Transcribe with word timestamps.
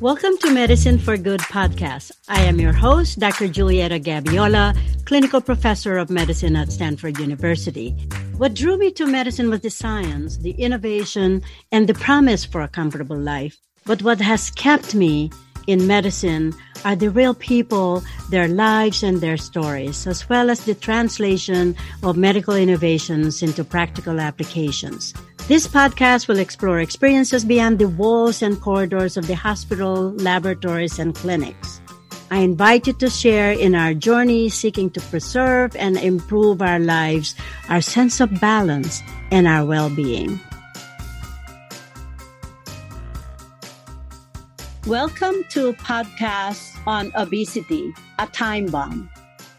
Welcome 0.00 0.38
to 0.42 0.52
Medicine 0.52 0.96
for 0.96 1.16
Good 1.16 1.40
podcast. 1.40 2.12
I 2.28 2.42
am 2.42 2.60
your 2.60 2.72
host, 2.72 3.18
Dr. 3.18 3.48
Julieta 3.48 4.00
Gabiola, 4.00 4.72
clinical 5.06 5.40
professor 5.40 5.98
of 5.98 6.08
medicine 6.08 6.54
at 6.54 6.70
Stanford 6.70 7.18
University. 7.18 7.90
What 8.36 8.54
drew 8.54 8.78
me 8.78 8.92
to 8.92 9.08
medicine 9.08 9.50
was 9.50 9.62
the 9.62 9.70
science, 9.70 10.36
the 10.36 10.52
innovation, 10.52 11.42
and 11.72 11.88
the 11.88 11.94
promise 11.94 12.44
for 12.44 12.60
a 12.60 12.68
comfortable 12.68 13.18
life. 13.18 13.58
But 13.86 14.00
what 14.02 14.20
has 14.20 14.52
kept 14.52 14.94
me 14.94 15.32
in 15.66 15.88
medicine 15.88 16.54
are 16.84 16.94
the 16.94 17.10
real 17.10 17.34
people, 17.34 18.04
their 18.30 18.46
lives 18.46 19.02
and 19.02 19.20
their 19.20 19.36
stories, 19.36 20.06
as 20.06 20.28
well 20.28 20.48
as 20.48 20.64
the 20.64 20.76
translation 20.76 21.74
of 22.04 22.16
medical 22.16 22.54
innovations 22.54 23.42
into 23.42 23.64
practical 23.64 24.20
applications. 24.20 25.12
This 25.48 25.66
podcast 25.66 26.28
will 26.28 26.40
explore 26.40 26.78
experiences 26.78 27.42
beyond 27.42 27.78
the 27.78 27.88
walls 27.88 28.42
and 28.42 28.60
corridors 28.60 29.16
of 29.16 29.26
the 29.26 29.34
hospital, 29.34 30.12
laboratories, 30.20 30.98
and 30.98 31.14
clinics. 31.14 31.80
I 32.30 32.40
invite 32.40 32.86
you 32.86 32.92
to 33.00 33.08
share 33.08 33.52
in 33.52 33.74
our 33.74 33.94
journey 33.94 34.50
seeking 34.50 34.90
to 34.90 35.00
preserve 35.08 35.74
and 35.74 35.96
improve 35.96 36.60
our 36.60 36.78
lives, 36.78 37.34
our 37.70 37.80
sense 37.80 38.20
of 38.20 38.28
balance, 38.42 39.00
and 39.30 39.48
our 39.48 39.64
well-being. 39.64 40.38
Welcome 44.86 45.48
to 45.56 45.72
podcast 45.80 46.76
on 46.86 47.10
obesity, 47.16 47.94
a 48.18 48.26
time 48.26 48.66
bomb. 48.66 49.08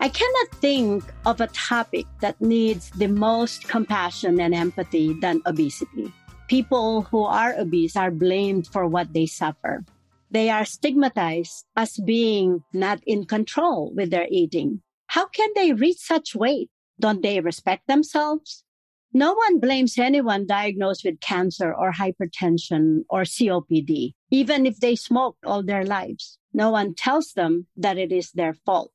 I 0.02 0.08
cannot 0.08 0.48
think 0.62 1.04
of 1.26 1.42
a 1.42 1.48
topic 1.48 2.06
that 2.22 2.40
needs 2.40 2.90
the 2.92 3.08
most 3.08 3.68
compassion 3.68 4.40
and 4.40 4.56
empathy 4.56 5.12
than 5.20 5.42
obesity. 5.46 6.14
People 6.48 7.02
who 7.02 7.26
are 7.26 7.54
obese 7.60 7.98
are 7.98 8.10
blamed 8.10 8.68
for 8.68 8.88
what 8.88 9.12
they 9.12 9.26
suffer. 9.26 9.84
They 10.32 10.50
are 10.50 10.64
stigmatized 10.64 11.66
as 11.76 11.98
being 11.98 12.64
not 12.72 13.04
in 13.06 13.26
control 13.26 13.92
with 13.94 14.10
their 14.10 14.28
eating. 14.32 14.82
How 15.08 15.26
can 15.26 15.50
they 15.54 15.74
reach 15.74 15.98
such 15.98 16.34
weight? 16.34 16.70
Don't 16.98 17.22
they 17.22 17.42
respect 17.42 17.88
themselves? 17.88 18.64
No 19.12 19.34
one 19.34 19.60
blames 19.60 19.98
anyone 19.98 20.48
diagnosed 20.48 21.04
with 21.04 21.20
cancer 21.20 21.74
or 21.74 21.92
hypertension 21.92 23.04
or 23.10 23.24
COPD, 23.24 24.14
even 24.32 24.66
if 24.66 24.80
they 24.80 24.96
smoked 24.96 25.44
all 25.44 25.62
their 25.62 25.84
lives. 25.84 26.38
No 26.54 26.70
one 26.70 26.96
tells 26.96 27.34
them 27.34 27.68
that 27.76 27.98
it 27.98 28.14
is 28.14 28.32
their 28.32 28.54
fault. 28.54 28.94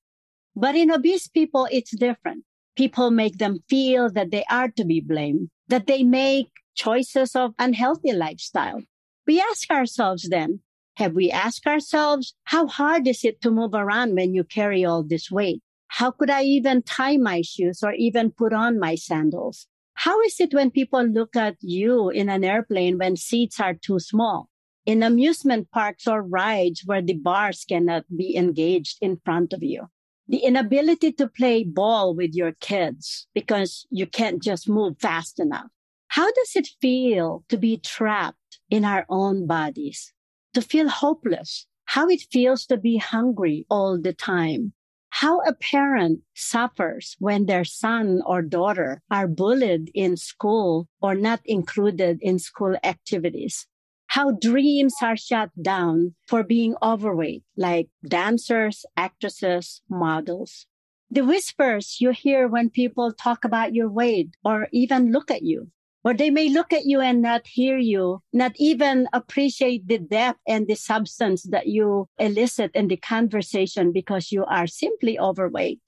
But 0.56 0.76
in 0.76 0.90
obese 0.90 1.28
people, 1.28 1.68
it's 1.70 1.96
different. 1.96 2.44
People 2.76 3.10
make 3.10 3.38
them 3.38 3.58
feel 3.68 4.10
that 4.12 4.30
they 4.30 4.44
are 4.50 4.68
to 4.70 4.84
be 4.84 5.00
blamed, 5.00 5.48
that 5.68 5.86
they 5.86 6.02
make 6.02 6.48
choices 6.74 7.34
of 7.36 7.54
unhealthy 7.58 8.12
lifestyle. 8.12 8.82
We 9.26 9.40
ask 9.40 9.70
ourselves 9.70 10.28
then, 10.28 10.60
have 10.96 11.14
we 11.14 11.30
asked 11.30 11.66
ourselves, 11.66 12.34
how 12.44 12.66
hard 12.66 13.08
is 13.08 13.24
it 13.24 13.40
to 13.40 13.50
move 13.50 13.74
around 13.74 14.14
when 14.14 14.34
you 14.34 14.44
carry 14.44 14.84
all 14.84 15.02
this 15.02 15.30
weight? 15.30 15.60
How 15.88 16.10
could 16.10 16.30
I 16.30 16.42
even 16.42 16.82
tie 16.82 17.16
my 17.16 17.42
shoes 17.42 17.82
or 17.82 17.92
even 17.92 18.30
put 18.30 18.52
on 18.52 18.78
my 18.78 18.94
sandals? 18.94 19.66
How 19.94 20.20
is 20.22 20.40
it 20.40 20.52
when 20.52 20.70
people 20.70 21.04
look 21.04 21.36
at 21.36 21.56
you 21.60 22.10
in 22.10 22.28
an 22.28 22.44
airplane 22.44 22.98
when 22.98 23.16
seats 23.16 23.60
are 23.60 23.74
too 23.74 23.98
small? 23.98 24.48
In 24.86 25.02
amusement 25.02 25.70
parks 25.70 26.06
or 26.06 26.22
rides 26.22 26.82
where 26.84 27.02
the 27.02 27.14
bars 27.14 27.64
cannot 27.68 28.04
be 28.14 28.36
engaged 28.36 28.98
in 29.00 29.20
front 29.24 29.52
of 29.52 29.62
you? 29.62 29.88
The 30.28 30.38
inability 30.38 31.12
to 31.12 31.28
play 31.28 31.64
ball 31.64 32.14
with 32.14 32.34
your 32.34 32.52
kids 32.60 33.26
because 33.34 33.86
you 33.90 34.06
can't 34.06 34.42
just 34.42 34.68
move 34.68 34.98
fast 34.98 35.38
enough. 35.38 35.66
How 36.08 36.30
does 36.32 36.52
it 36.54 36.68
feel 36.80 37.44
to 37.48 37.58
be 37.58 37.76
trapped 37.78 38.60
in 38.70 38.84
our 38.84 39.04
own 39.08 39.46
bodies? 39.46 40.12
To 40.54 40.62
feel 40.62 40.88
hopeless? 40.88 41.66
How 41.86 42.08
it 42.08 42.22
feels 42.32 42.64
to 42.66 42.76
be 42.76 42.96
hungry 42.96 43.66
all 43.68 44.00
the 44.00 44.14
time? 44.14 44.72
how 45.18 45.38
a 45.42 45.54
parent 45.54 46.18
suffers 46.34 47.14
when 47.20 47.46
their 47.46 47.64
son 47.64 48.20
or 48.26 48.42
daughter 48.42 49.00
are 49.12 49.28
bullied 49.28 49.88
in 49.94 50.16
school 50.16 50.88
or 51.00 51.14
not 51.14 51.40
included 51.44 52.18
in 52.20 52.36
school 52.36 52.74
activities. 52.82 53.68
How 54.08 54.32
dreams 54.32 54.94
are 55.02 55.16
shut 55.16 55.50
down 55.60 56.14
for 56.26 56.42
being 56.42 56.76
overweight, 56.82 57.42
like 57.56 57.88
dancers, 58.06 58.84
actresses, 58.96 59.82
models. 59.88 60.66
The 61.10 61.24
whispers 61.24 61.98
you 62.00 62.10
hear 62.10 62.48
when 62.48 62.70
people 62.70 63.12
talk 63.12 63.44
about 63.44 63.74
your 63.74 63.88
weight 63.88 64.30
or 64.44 64.68
even 64.72 65.12
look 65.12 65.30
at 65.30 65.42
you. 65.42 65.70
Or 66.04 66.12
they 66.12 66.28
may 66.28 66.50
look 66.50 66.72
at 66.72 66.84
you 66.84 67.00
and 67.00 67.22
not 67.22 67.46
hear 67.46 67.78
you, 67.78 68.20
not 68.32 68.52
even 68.56 69.08
appreciate 69.14 69.88
the 69.88 69.98
depth 69.98 70.38
and 70.46 70.68
the 70.68 70.74
substance 70.74 71.44
that 71.44 71.68
you 71.68 72.08
elicit 72.18 72.72
in 72.74 72.88
the 72.88 72.98
conversation 72.98 73.90
because 73.90 74.30
you 74.30 74.44
are 74.44 74.66
simply 74.66 75.18
overweight. 75.18 75.80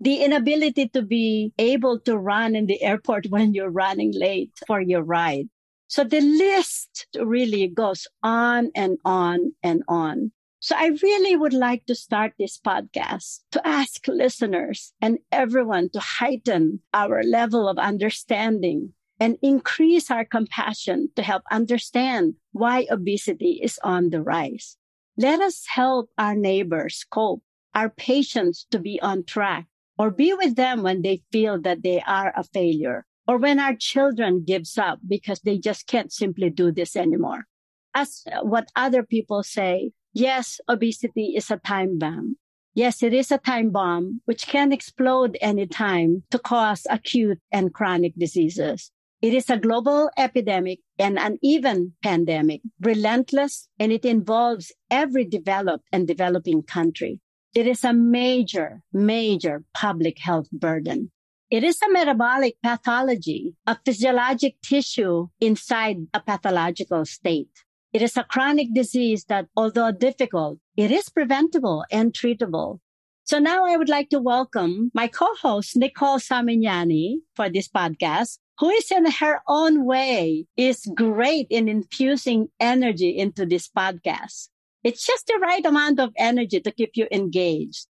The 0.00 0.24
inability 0.24 0.88
to 0.88 1.02
be 1.02 1.52
able 1.56 2.00
to 2.00 2.18
run 2.18 2.56
in 2.56 2.66
the 2.66 2.82
airport 2.82 3.26
when 3.30 3.54
you're 3.54 3.70
running 3.70 4.12
late 4.12 4.50
for 4.66 4.80
your 4.80 5.02
ride. 5.02 5.48
So 5.90 6.04
the 6.04 6.20
list 6.20 7.08
really 7.18 7.66
goes 7.66 8.06
on 8.22 8.70
and 8.76 8.98
on 9.04 9.54
and 9.60 9.82
on. 9.88 10.30
So 10.60 10.76
I 10.78 10.96
really 11.02 11.34
would 11.34 11.52
like 11.52 11.84
to 11.86 11.96
start 11.96 12.34
this 12.38 12.60
podcast 12.64 13.40
to 13.50 13.66
ask 13.66 14.06
listeners 14.06 14.92
and 15.00 15.18
everyone 15.32 15.90
to 15.90 15.98
heighten 15.98 16.78
our 16.94 17.24
level 17.24 17.68
of 17.68 17.76
understanding 17.76 18.92
and 19.18 19.36
increase 19.42 20.12
our 20.12 20.24
compassion 20.24 21.08
to 21.16 21.24
help 21.24 21.42
understand 21.50 22.34
why 22.52 22.86
obesity 22.88 23.58
is 23.60 23.80
on 23.82 24.10
the 24.10 24.22
rise. 24.22 24.76
Let 25.16 25.40
us 25.40 25.66
help 25.66 26.10
our 26.16 26.36
neighbors 26.36 27.04
cope, 27.10 27.42
our 27.74 27.90
patients 27.90 28.64
to 28.70 28.78
be 28.78 29.00
on 29.02 29.24
track, 29.24 29.66
or 29.98 30.12
be 30.12 30.34
with 30.34 30.54
them 30.54 30.84
when 30.84 31.02
they 31.02 31.24
feel 31.32 31.60
that 31.62 31.82
they 31.82 32.00
are 32.02 32.32
a 32.36 32.44
failure, 32.44 33.06
or 33.30 33.38
when 33.38 33.60
our 33.60 33.76
children 33.76 34.42
gives 34.44 34.76
up 34.76 34.98
because 35.06 35.38
they 35.42 35.56
just 35.56 35.86
can't 35.86 36.12
simply 36.12 36.50
do 36.50 36.72
this 36.72 36.96
anymore. 36.96 37.46
As 37.94 38.24
what 38.42 38.72
other 38.74 39.04
people 39.04 39.44
say, 39.44 39.92
yes, 40.12 40.60
obesity 40.68 41.36
is 41.36 41.48
a 41.48 41.58
time 41.58 41.96
bomb. 41.96 42.38
Yes, 42.74 43.04
it 43.04 43.14
is 43.14 43.30
a 43.30 43.38
time 43.38 43.70
bomb 43.70 44.20
which 44.24 44.48
can 44.48 44.72
explode 44.72 45.38
anytime 45.40 46.24
to 46.32 46.40
cause 46.40 46.88
acute 46.90 47.38
and 47.52 47.72
chronic 47.72 48.14
diseases. 48.18 48.90
It 49.22 49.32
is 49.32 49.48
a 49.48 49.58
global 49.58 50.10
epidemic 50.18 50.80
and 50.98 51.16
an 51.16 51.38
even 51.40 51.92
pandemic, 52.02 52.62
relentless, 52.80 53.68
and 53.78 53.92
it 53.92 54.04
involves 54.04 54.72
every 54.90 55.24
developed 55.24 55.84
and 55.92 56.08
developing 56.08 56.64
country. 56.64 57.20
It 57.54 57.68
is 57.68 57.84
a 57.84 57.92
major, 57.92 58.82
major 58.92 59.62
public 59.72 60.18
health 60.18 60.50
burden. 60.50 61.12
It 61.50 61.64
is 61.64 61.82
a 61.82 61.90
metabolic 61.90 62.58
pathology, 62.62 63.56
a 63.66 63.76
physiologic 63.84 64.54
tissue 64.62 65.26
inside 65.40 65.96
a 66.14 66.20
pathological 66.20 67.04
state. 67.04 67.50
It 67.92 68.02
is 68.02 68.16
a 68.16 68.22
chronic 68.22 68.72
disease 68.72 69.24
that, 69.24 69.48
although 69.56 69.90
difficult, 69.90 70.58
it 70.76 70.92
is 70.92 71.08
preventable 71.08 71.84
and 71.90 72.12
treatable. 72.12 72.78
So 73.24 73.40
now 73.40 73.66
I 73.66 73.76
would 73.76 73.88
like 73.88 74.10
to 74.10 74.20
welcome 74.20 74.92
my 74.94 75.08
co-host, 75.08 75.76
Nicole 75.76 76.20
Samignani, 76.20 77.16
for 77.34 77.50
this 77.50 77.68
podcast 77.68 78.38
who 78.60 78.70
is 78.70 78.92
in 78.92 79.10
her 79.10 79.40
own 79.48 79.84
way 79.84 80.46
is 80.56 80.86
great 80.94 81.48
in 81.50 81.66
infusing 81.66 82.46
energy 82.60 83.18
into 83.18 83.44
this 83.44 83.68
podcast. 83.68 84.50
It's 84.84 85.04
just 85.04 85.26
the 85.26 85.40
right 85.42 85.66
amount 85.66 85.98
of 85.98 86.12
energy 86.16 86.60
to 86.60 86.70
keep 86.70 86.90
you 86.94 87.08
engaged. 87.10 87.86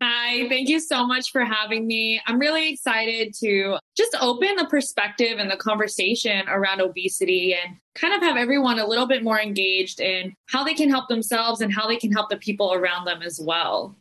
Hi, 0.00 0.48
thank 0.48 0.68
you 0.68 0.78
so 0.78 1.04
much 1.04 1.32
for 1.32 1.44
having 1.44 1.84
me. 1.84 2.20
I'm 2.26 2.38
really 2.38 2.70
excited 2.70 3.34
to 3.40 3.78
just 3.96 4.16
open 4.20 4.54
the 4.56 4.66
perspective 4.66 5.38
and 5.38 5.50
the 5.50 5.56
conversation 5.56 6.48
around 6.48 6.80
obesity 6.80 7.54
and 7.54 7.76
kind 7.96 8.14
of 8.14 8.22
have 8.22 8.36
everyone 8.36 8.78
a 8.78 8.86
little 8.86 9.08
bit 9.08 9.24
more 9.24 9.40
engaged 9.40 10.00
in 10.00 10.34
how 10.50 10.62
they 10.62 10.74
can 10.74 10.88
help 10.88 11.08
themselves 11.08 11.60
and 11.60 11.74
how 11.74 11.88
they 11.88 11.96
can 11.96 12.12
help 12.12 12.30
the 12.30 12.36
people 12.36 12.72
around 12.72 13.06
them 13.06 13.22
as 13.22 13.40
well. 13.42 13.96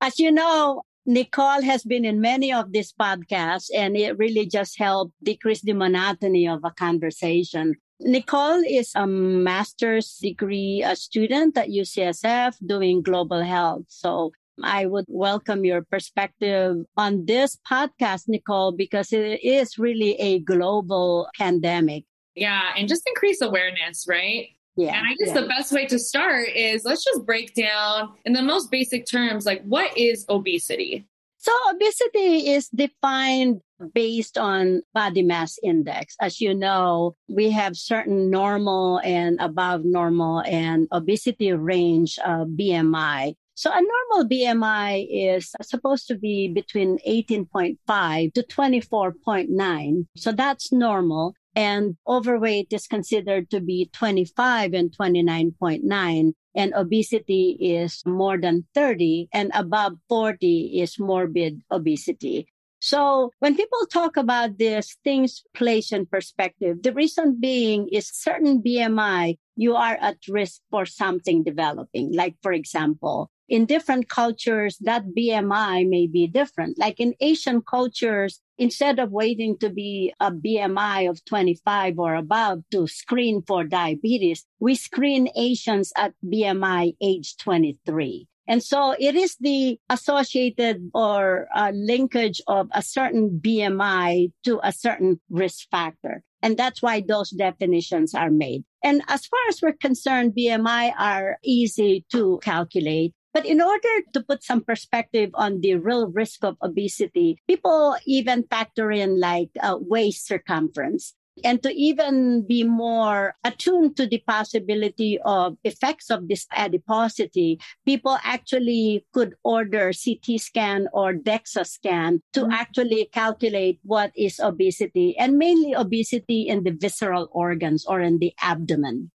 As 0.00 0.18
you 0.18 0.32
know, 0.32 0.82
Nicole 1.06 1.62
has 1.62 1.84
been 1.84 2.04
in 2.04 2.20
many 2.20 2.52
of 2.52 2.72
these 2.72 2.92
podcasts 2.92 3.68
and 3.72 3.96
it 3.96 4.18
really 4.18 4.46
just 4.46 4.76
helped 4.76 5.12
decrease 5.22 5.62
the 5.62 5.74
monotony 5.74 6.48
of 6.48 6.64
a 6.64 6.72
conversation. 6.72 7.76
Nicole 8.00 8.64
is 8.68 8.90
a 8.96 9.06
master's 9.06 10.18
degree 10.20 10.82
a 10.84 10.96
student 10.96 11.56
at 11.56 11.68
UCSF 11.68 12.56
doing 12.66 13.00
global 13.00 13.42
health. 13.42 13.84
So 13.86 14.32
I 14.62 14.86
would 14.86 15.04
welcome 15.08 15.64
your 15.64 15.82
perspective 15.82 16.76
on 16.96 17.26
this 17.26 17.58
podcast, 17.70 18.24
Nicole, 18.28 18.72
because 18.72 19.12
it 19.12 19.44
is 19.44 19.78
really 19.78 20.14
a 20.14 20.40
global 20.40 21.28
pandemic. 21.36 22.04
Yeah, 22.34 22.72
and 22.76 22.88
just 22.88 23.02
increase 23.06 23.40
awareness, 23.40 24.06
right? 24.08 24.48
Yeah. 24.76 24.98
And 24.98 25.06
I 25.06 25.14
guess 25.18 25.34
yeah. 25.34 25.40
the 25.40 25.48
best 25.48 25.72
way 25.72 25.86
to 25.86 25.98
start 25.98 26.48
is 26.54 26.84
let's 26.84 27.02
just 27.02 27.24
break 27.24 27.54
down 27.54 28.12
in 28.24 28.34
the 28.34 28.42
most 28.42 28.70
basic 28.70 29.06
terms 29.06 29.46
like 29.46 29.62
what 29.64 29.96
is 29.96 30.26
obesity? 30.28 31.06
So 31.38 31.52
obesity 31.70 32.50
is 32.50 32.68
defined 32.68 33.60
based 33.94 34.36
on 34.36 34.82
body 34.92 35.22
mass 35.22 35.58
index. 35.62 36.16
As 36.20 36.40
you 36.40 36.54
know, 36.54 37.14
we 37.28 37.50
have 37.50 37.76
certain 37.76 38.30
normal 38.30 39.00
and 39.04 39.38
above 39.40 39.84
normal 39.84 40.40
and 40.40 40.88
obesity 40.92 41.52
range 41.52 42.18
of 42.24 42.48
BMI. 42.48 43.34
So 43.56 43.70
a 43.72 43.80
normal 43.80 44.28
BMI 44.28 45.06
is 45.10 45.54
supposed 45.62 46.06
to 46.08 46.14
be 46.14 46.46
between 46.46 46.98
18.5 47.08 48.34
to 48.34 48.42
24.9. 48.42 50.06
So 50.14 50.32
that's 50.32 50.72
normal. 50.72 51.32
And 51.54 51.96
overweight 52.06 52.70
is 52.70 52.86
considered 52.86 53.48
to 53.48 53.60
be 53.62 53.88
25 53.94 54.74
and 54.74 54.94
29.9 54.94 56.32
and 56.54 56.74
obesity 56.74 57.56
is 57.58 58.02
more 58.04 58.36
than 58.36 58.66
30 58.74 59.28
and 59.32 59.50
above 59.54 59.94
40 60.10 60.80
is 60.82 60.98
morbid 60.98 61.62
obesity. 61.70 62.48
So 62.80 63.30
when 63.38 63.56
people 63.56 63.86
talk 63.90 64.18
about 64.18 64.58
this, 64.58 64.98
things 65.02 65.42
place 65.54 65.92
in 65.92 66.04
perspective. 66.04 66.82
The 66.82 66.92
reason 66.92 67.40
being 67.40 67.88
is 67.88 68.10
certain 68.12 68.62
BMI, 68.62 69.38
you 69.56 69.76
are 69.76 69.96
at 69.98 70.18
risk 70.28 70.60
for 70.70 70.84
something 70.84 71.42
developing. 71.42 72.12
Like, 72.12 72.36
for 72.42 72.52
example, 72.52 73.30
in 73.48 73.66
different 73.66 74.08
cultures, 74.08 74.78
that 74.80 75.14
BMI 75.16 75.88
may 75.88 76.06
be 76.06 76.26
different. 76.26 76.78
Like 76.78 77.00
in 77.00 77.14
Asian 77.20 77.62
cultures, 77.62 78.40
instead 78.58 78.98
of 78.98 79.12
waiting 79.12 79.58
to 79.58 79.70
be 79.70 80.12
a 80.20 80.30
BMI 80.30 81.08
of 81.08 81.24
25 81.24 81.98
or 81.98 82.14
above 82.14 82.62
to 82.72 82.86
screen 82.86 83.42
for 83.46 83.64
diabetes, 83.64 84.44
we 84.60 84.74
screen 84.74 85.28
Asians 85.36 85.92
at 85.96 86.14
BMI 86.24 86.96
age 87.00 87.36
23. 87.38 88.26
And 88.48 88.62
so 88.62 88.94
it 88.98 89.16
is 89.16 89.36
the 89.40 89.78
associated 89.90 90.90
or 90.94 91.48
uh, 91.54 91.72
linkage 91.74 92.40
of 92.46 92.68
a 92.72 92.82
certain 92.82 93.40
BMI 93.42 94.32
to 94.44 94.60
a 94.62 94.72
certain 94.72 95.20
risk 95.30 95.68
factor. 95.70 96.22
And 96.42 96.56
that's 96.56 96.80
why 96.80 97.00
those 97.00 97.30
definitions 97.30 98.14
are 98.14 98.30
made. 98.30 98.62
And 98.84 99.02
as 99.08 99.26
far 99.26 99.40
as 99.48 99.60
we're 99.60 99.72
concerned, 99.72 100.34
BMI 100.38 100.92
are 100.96 101.38
easy 101.42 102.04
to 102.12 102.38
calculate. 102.42 103.14
But 103.36 103.44
in 103.44 103.60
order 103.60 104.00
to 104.14 104.24
put 104.24 104.40
some 104.42 104.64
perspective 104.64 105.28
on 105.34 105.60
the 105.60 105.76
real 105.76 106.08
risk 106.08 106.40
of 106.40 106.56
obesity, 106.62 107.36
people 107.46 107.94
even 108.06 108.48
factor 108.48 108.90
in 108.90 109.20
like 109.20 109.52
uh, 109.60 109.76
waist 109.76 110.24
circumference 110.24 111.12
and 111.44 111.62
to 111.62 111.68
even 111.68 112.46
be 112.48 112.64
more 112.64 113.36
attuned 113.44 113.94
to 113.96 114.06
the 114.06 114.24
possibility 114.26 115.18
of 115.20 115.58
effects 115.64 116.08
of 116.08 116.28
this 116.28 116.46
adiposity, 116.56 117.60
people 117.84 118.16
actually 118.24 119.04
could 119.12 119.34
order 119.44 119.92
CT 119.92 120.40
scan 120.40 120.88
or 120.94 121.12
DEXA 121.12 121.66
scan 121.66 122.22
to 122.32 122.48
mm-hmm. 122.48 122.52
actually 122.52 123.10
calculate 123.12 123.80
what 123.82 124.12
is 124.16 124.40
obesity 124.40 125.12
and 125.18 125.36
mainly 125.36 125.74
obesity 125.74 126.48
in 126.48 126.64
the 126.64 126.72
visceral 126.72 127.28
organs 127.32 127.84
or 127.84 128.00
in 128.00 128.18
the 128.18 128.32
abdomen. 128.40 129.10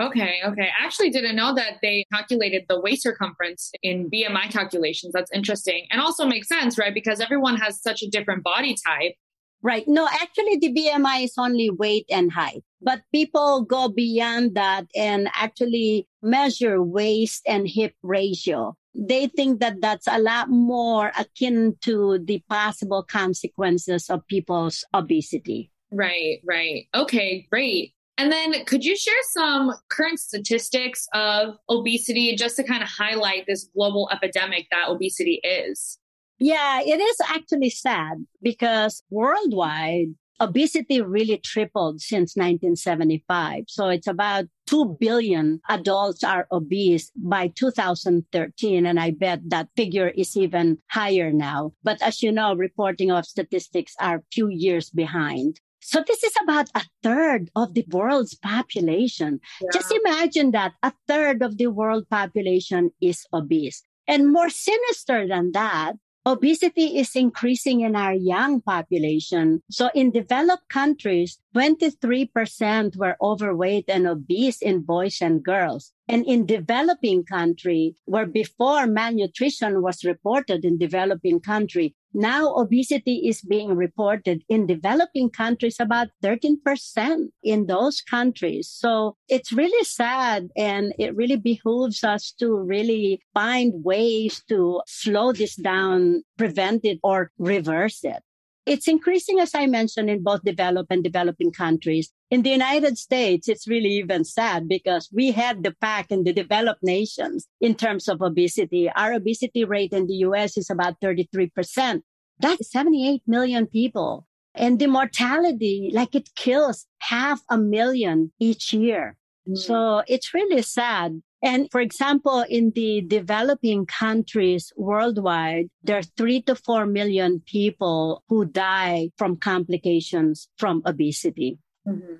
Okay, 0.00 0.40
okay. 0.44 0.68
I 0.80 0.84
actually 0.84 1.10
didn't 1.10 1.36
know 1.36 1.54
that 1.54 1.74
they 1.80 2.04
calculated 2.12 2.64
the 2.68 2.80
waist 2.80 3.02
circumference 3.02 3.70
in 3.82 4.10
BMI 4.10 4.50
calculations. 4.50 5.12
That's 5.14 5.30
interesting. 5.32 5.86
And 5.90 6.00
also 6.00 6.26
makes 6.26 6.48
sense, 6.48 6.76
right? 6.78 6.92
Because 6.92 7.20
everyone 7.20 7.56
has 7.56 7.80
such 7.80 8.02
a 8.02 8.08
different 8.10 8.42
body 8.42 8.76
type. 8.84 9.14
Right. 9.62 9.84
No, 9.86 10.06
actually, 10.06 10.58
the 10.58 10.74
BMI 10.74 11.24
is 11.24 11.34
only 11.38 11.70
weight 11.70 12.04
and 12.10 12.30
height, 12.30 12.62
but 12.82 13.00
people 13.12 13.62
go 13.62 13.88
beyond 13.88 14.56
that 14.56 14.86
and 14.94 15.30
actually 15.32 16.06
measure 16.22 16.82
waist 16.82 17.42
and 17.46 17.66
hip 17.66 17.94
ratio. 18.02 18.76
They 18.94 19.28
think 19.28 19.60
that 19.60 19.80
that's 19.80 20.06
a 20.06 20.18
lot 20.18 20.50
more 20.50 21.12
akin 21.18 21.76
to 21.82 22.18
the 22.22 22.42
possible 22.48 23.04
consequences 23.04 24.10
of 24.10 24.26
people's 24.26 24.84
obesity. 24.92 25.70
Right, 25.90 26.40
right. 26.44 26.86
Okay, 26.94 27.46
great. 27.50 27.94
And 28.16 28.30
then 28.30 28.64
could 28.64 28.84
you 28.84 28.96
share 28.96 29.14
some 29.32 29.72
current 29.90 30.20
statistics 30.20 31.08
of 31.14 31.56
obesity 31.68 32.36
just 32.36 32.56
to 32.56 32.62
kind 32.62 32.82
of 32.82 32.88
highlight 32.88 33.46
this 33.46 33.68
global 33.74 34.08
epidemic 34.12 34.66
that 34.70 34.88
obesity 34.88 35.40
is? 35.42 35.98
Yeah, 36.38 36.80
it 36.80 37.00
is 37.00 37.16
actually 37.28 37.70
sad 37.70 38.24
because 38.42 39.02
worldwide, 39.10 40.14
obesity 40.40 41.00
really 41.00 41.38
tripled 41.38 42.00
since 42.00 42.36
1975. 42.36 43.64
So 43.68 43.88
it's 43.88 44.06
about 44.06 44.46
2 44.66 44.96
billion 44.98 45.60
adults 45.68 46.24
are 46.24 46.46
obese 46.50 47.10
by 47.16 47.52
2013. 47.56 48.86
And 48.86 49.00
I 49.00 49.10
bet 49.12 49.40
that 49.48 49.68
figure 49.76 50.08
is 50.08 50.36
even 50.36 50.78
higher 50.90 51.32
now. 51.32 51.72
But 51.82 52.02
as 52.02 52.22
you 52.22 52.32
know, 52.32 52.54
reporting 52.54 53.10
of 53.10 53.26
statistics 53.26 53.94
are 54.00 54.24
few 54.32 54.48
years 54.48 54.90
behind. 54.90 55.60
So 55.84 56.02
this 56.06 56.24
is 56.24 56.32
about 56.42 56.70
a 56.74 56.82
third 57.02 57.50
of 57.54 57.74
the 57.74 57.84
world's 57.90 58.34
population. 58.34 59.40
Yeah. 59.60 59.68
Just 59.72 59.92
imagine 59.92 60.52
that 60.52 60.72
a 60.82 60.92
third 61.06 61.42
of 61.42 61.58
the 61.58 61.66
world 61.66 62.08
population 62.08 62.90
is 63.02 63.26
obese. 63.34 63.82
And 64.08 64.32
more 64.32 64.48
sinister 64.48 65.28
than 65.28 65.52
that, 65.52 65.96
Obesity 66.26 66.96
is 66.96 67.14
increasing 67.14 67.82
in 67.82 67.94
our 67.94 68.14
young 68.14 68.62
population. 68.62 69.62
So 69.70 69.90
in 69.94 70.10
developed 70.10 70.70
countries, 70.70 71.38
23% 71.54 72.96
were 72.96 73.18
overweight 73.20 73.84
and 73.88 74.06
obese 74.06 74.62
in 74.62 74.80
boys 74.80 75.18
and 75.20 75.44
girls. 75.44 75.92
And 76.06 76.26
in 76.26 76.44
developing 76.44 77.24
country, 77.24 77.96
where 78.04 78.26
before 78.26 78.86
malnutrition 78.86 79.80
was 79.82 80.04
reported 80.04 80.64
in 80.64 80.76
developing 80.76 81.40
country, 81.40 81.94
now 82.12 82.54
obesity 82.54 83.26
is 83.26 83.40
being 83.40 83.74
reported 83.74 84.44
in 84.48 84.66
developing 84.66 85.30
countries 85.30 85.76
about 85.80 86.08
13% 86.22 87.28
in 87.42 87.66
those 87.66 88.00
countries. 88.02 88.68
So 88.68 89.16
it's 89.28 89.50
really 89.50 89.84
sad 89.84 90.48
and 90.56 90.94
it 90.98 91.16
really 91.16 91.36
behooves 91.36 92.04
us 92.04 92.32
to 92.38 92.54
really 92.54 93.20
find 93.32 93.72
ways 93.82 94.42
to 94.48 94.80
slow 94.86 95.32
this 95.32 95.56
down, 95.56 96.22
prevent 96.38 96.84
it 96.84 97.00
or 97.02 97.32
reverse 97.38 98.04
it. 98.04 98.22
It's 98.66 98.88
increasing, 98.88 99.40
as 99.40 99.54
I 99.54 99.66
mentioned, 99.66 100.08
in 100.08 100.22
both 100.22 100.42
developed 100.42 100.90
and 100.90 101.04
developing 101.04 101.52
countries. 101.52 102.10
In 102.34 102.42
the 102.42 102.50
United 102.50 102.98
States, 102.98 103.48
it's 103.48 103.68
really 103.68 103.90
even 103.90 104.24
sad 104.24 104.66
because 104.66 105.08
we 105.12 105.30
had 105.30 105.62
the 105.62 105.70
pack 105.80 106.10
in 106.10 106.24
the 106.24 106.32
developed 106.32 106.82
nations 106.82 107.46
in 107.60 107.76
terms 107.76 108.08
of 108.08 108.20
obesity. 108.20 108.90
Our 108.90 109.12
obesity 109.12 109.64
rate 109.64 109.92
in 109.92 110.08
the 110.08 110.16
US 110.26 110.56
is 110.56 110.68
about 110.68 111.00
33%. 111.00 112.02
That's 112.40 112.72
78 112.72 113.22
million 113.28 113.68
people. 113.68 114.26
And 114.52 114.80
the 114.80 114.88
mortality, 114.88 115.92
like 115.94 116.16
it 116.16 116.34
kills 116.34 116.86
half 116.98 117.40
a 117.48 117.56
million 117.56 118.32
each 118.40 118.72
year. 118.72 119.16
Mm. 119.48 119.56
So 119.56 120.02
it's 120.08 120.34
really 120.34 120.62
sad. 120.62 121.22
And 121.40 121.70
for 121.70 121.80
example, 121.80 122.44
in 122.48 122.72
the 122.74 123.02
developing 123.02 123.86
countries 123.86 124.72
worldwide, 124.76 125.68
there 125.84 125.98
are 125.98 126.10
three 126.16 126.42
to 126.42 126.56
four 126.56 126.84
million 126.84 127.42
people 127.46 128.24
who 128.28 128.44
die 128.44 129.10
from 129.18 129.36
complications 129.36 130.48
from 130.58 130.82
obesity. 130.84 131.60
Mm-hmm. 131.86 132.14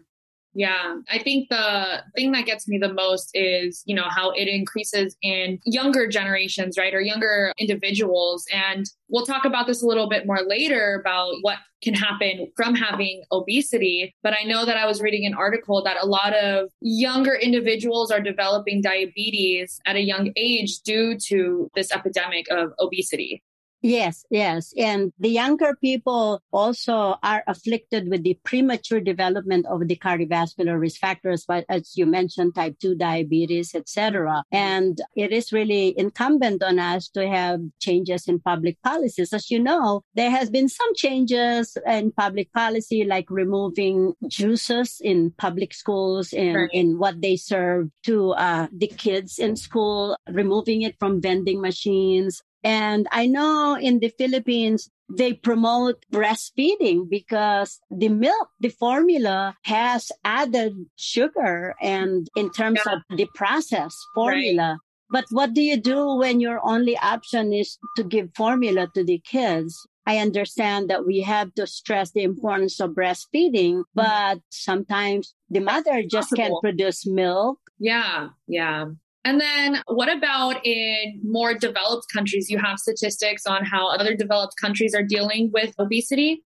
Yeah, 0.56 0.99
I 1.11 1.18
think 1.18 1.49
the 1.50 2.04
thing 2.14 2.30
that 2.30 2.47
gets 2.47 2.68
me 2.68 2.78
the 2.78 2.92
most 2.92 3.30
is, 3.35 3.83
you 3.87 3.94
know, 3.94 4.06
how 4.09 4.30
it 4.30 4.47
increases 4.47 5.16
in 5.21 5.59
younger 5.64 6.06
generations, 6.06 6.78
right? 6.78 6.94
Or 6.94 7.00
younger 7.00 7.52
individuals. 7.59 8.47
And 8.52 8.87
we'll 9.09 9.26
talk 9.26 9.44
about 9.44 9.66
this 9.66 9.83
a 9.83 9.87
little 9.87 10.09
bit 10.09 10.26
more 10.26 10.42
later 10.47 11.00
about 11.00 11.35
what 11.40 11.59
can 11.83 11.92
happen 11.92 12.52
from 12.56 12.76
having 12.76 13.25
obesity. 13.33 14.14
But 14.23 14.35
I 14.40 14.44
know 14.44 14.64
that 14.64 14.76
I 14.76 14.87
was 14.87 15.02
reading 15.02 15.26
an 15.26 15.35
article 15.35 15.83
that 15.83 15.97
a 16.00 16.06
lot 16.06 16.35
of 16.35 16.71
younger 16.80 17.35
individuals 17.35 18.12
are 18.12 18.21
developing 18.21 18.80
diabetes 18.80 19.80
at 19.87 19.97
a 19.97 20.00
young 20.00 20.33
age 20.37 20.83
due 20.83 21.18
to 21.26 21.68
this 21.75 21.90
epidemic 21.90 22.47
of 22.49 22.71
obesity. 22.78 23.42
Yes, 23.84 24.24
yes. 24.30 24.72
And 24.78 25.12
the 25.18 25.28
younger 25.28 25.76
people 25.78 26.40
also 26.50 27.16
are 27.22 27.44
afflicted 27.46 28.08
with 28.08 28.22
the 28.22 28.38
premature 28.42 28.98
development 28.98 29.66
of 29.66 29.86
the 29.86 29.96
cardiovascular 29.96 30.80
risk 30.80 30.98
factors, 31.02 31.44
but 31.46 31.66
as 31.68 31.94
you 31.94 32.06
mentioned, 32.06 32.54
type 32.54 32.78
2 32.78 32.94
diabetes, 32.94 33.74
etc. 33.74 34.42
And 34.50 34.98
it 35.14 35.32
is 35.32 35.52
really 35.52 35.92
incumbent 35.98 36.62
on 36.62 36.78
us 36.78 37.10
to 37.10 37.28
have 37.28 37.60
changes 37.78 38.26
in 38.26 38.40
public 38.40 38.80
policies. 38.82 39.34
As 39.34 39.50
you 39.50 39.60
know, 39.60 40.00
there 40.14 40.30
has 40.30 40.48
been 40.48 40.70
some 40.70 40.94
changes 40.94 41.76
in 41.86 42.10
public 42.12 42.54
policy, 42.54 43.04
like 43.04 43.26
removing 43.28 44.14
juices 44.28 44.98
in 45.04 45.30
public 45.36 45.74
schools 45.74 46.32
and 46.32 46.56
right. 46.56 46.70
in 46.72 46.98
what 46.98 47.20
they 47.20 47.36
serve 47.36 47.90
to 48.04 48.30
uh, 48.30 48.66
the 48.72 48.86
kids 48.88 49.38
in 49.38 49.56
school, 49.56 50.16
removing 50.30 50.80
it 50.80 50.96
from 50.98 51.20
vending 51.20 51.60
machines, 51.60 52.40
and 52.64 53.06
I 53.12 53.26
know 53.26 53.76
in 53.78 54.00
the 54.00 54.09
Philippines, 54.09 54.90
they 55.09 55.35
promote 55.35 56.04
breastfeeding 56.11 57.11
because 57.11 57.78
the 57.90 58.09
milk, 58.09 58.49
the 58.59 58.71
formula 58.71 59.54
has 59.64 60.11
added 60.25 60.73
sugar 60.97 61.75
and 61.83 62.26
in 62.37 62.50
terms 62.50 62.80
yeah. 62.87 62.94
of 62.94 63.16
the 63.16 63.28
process 63.35 63.94
formula. 64.14 64.71
Right. 64.71 64.78
But 65.11 65.26
what 65.30 65.52
do 65.52 65.61
you 65.61 65.76
do 65.76 66.16
when 66.16 66.40
your 66.40 66.59
only 66.66 66.97
option 66.97 67.52
is 67.52 67.78
to 67.97 68.02
give 68.02 68.30
formula 68.35 68.88
to 68.94 69.04
the 69.04 69.18
kids? 69.18 69.87
I 70.06 70.18
understand 70.18 70.88
that 70.90 71.06
we 71.06 71.21
have 71.21 71.54
to 71.54 71.66
stress 71.66 72.12
the 72.12 72.23
importance 72.23 72.80
of 72.80 72.90
breastfeeding, 72.90 73.85
mm-hmm. 73.85 73.94
but 73.94 74.38
sometimes 74.50 75.35
the 75.50 75.61
mother 75.61 76.02
just 76.02 76.33
can't 76.35 76.54
produce 76.62 77.06
milk. 77.06 77.59
Yeah, 77.78 78.28
yeah. 78.49 78.87
And 79.24 79.40
then 79.40 79.82
what 79.86 80.12
about 80.12 80.64
in 80.64 81.20
more 81.24 81.54
developed 81.54 82.06
countries? 82.12 82.50
You 82.50 82.58
have 82.58 82.78
statistics 82.78 83.46
on 83.46 83.64
how 83.64 83.88
other 83.88 84.14
developed 84.14 84.54
countries 84.60 84.94
are 84.94 85.02
dealing 85.02 85.50
with 85.52 85.74
obesity? 85.78 86.44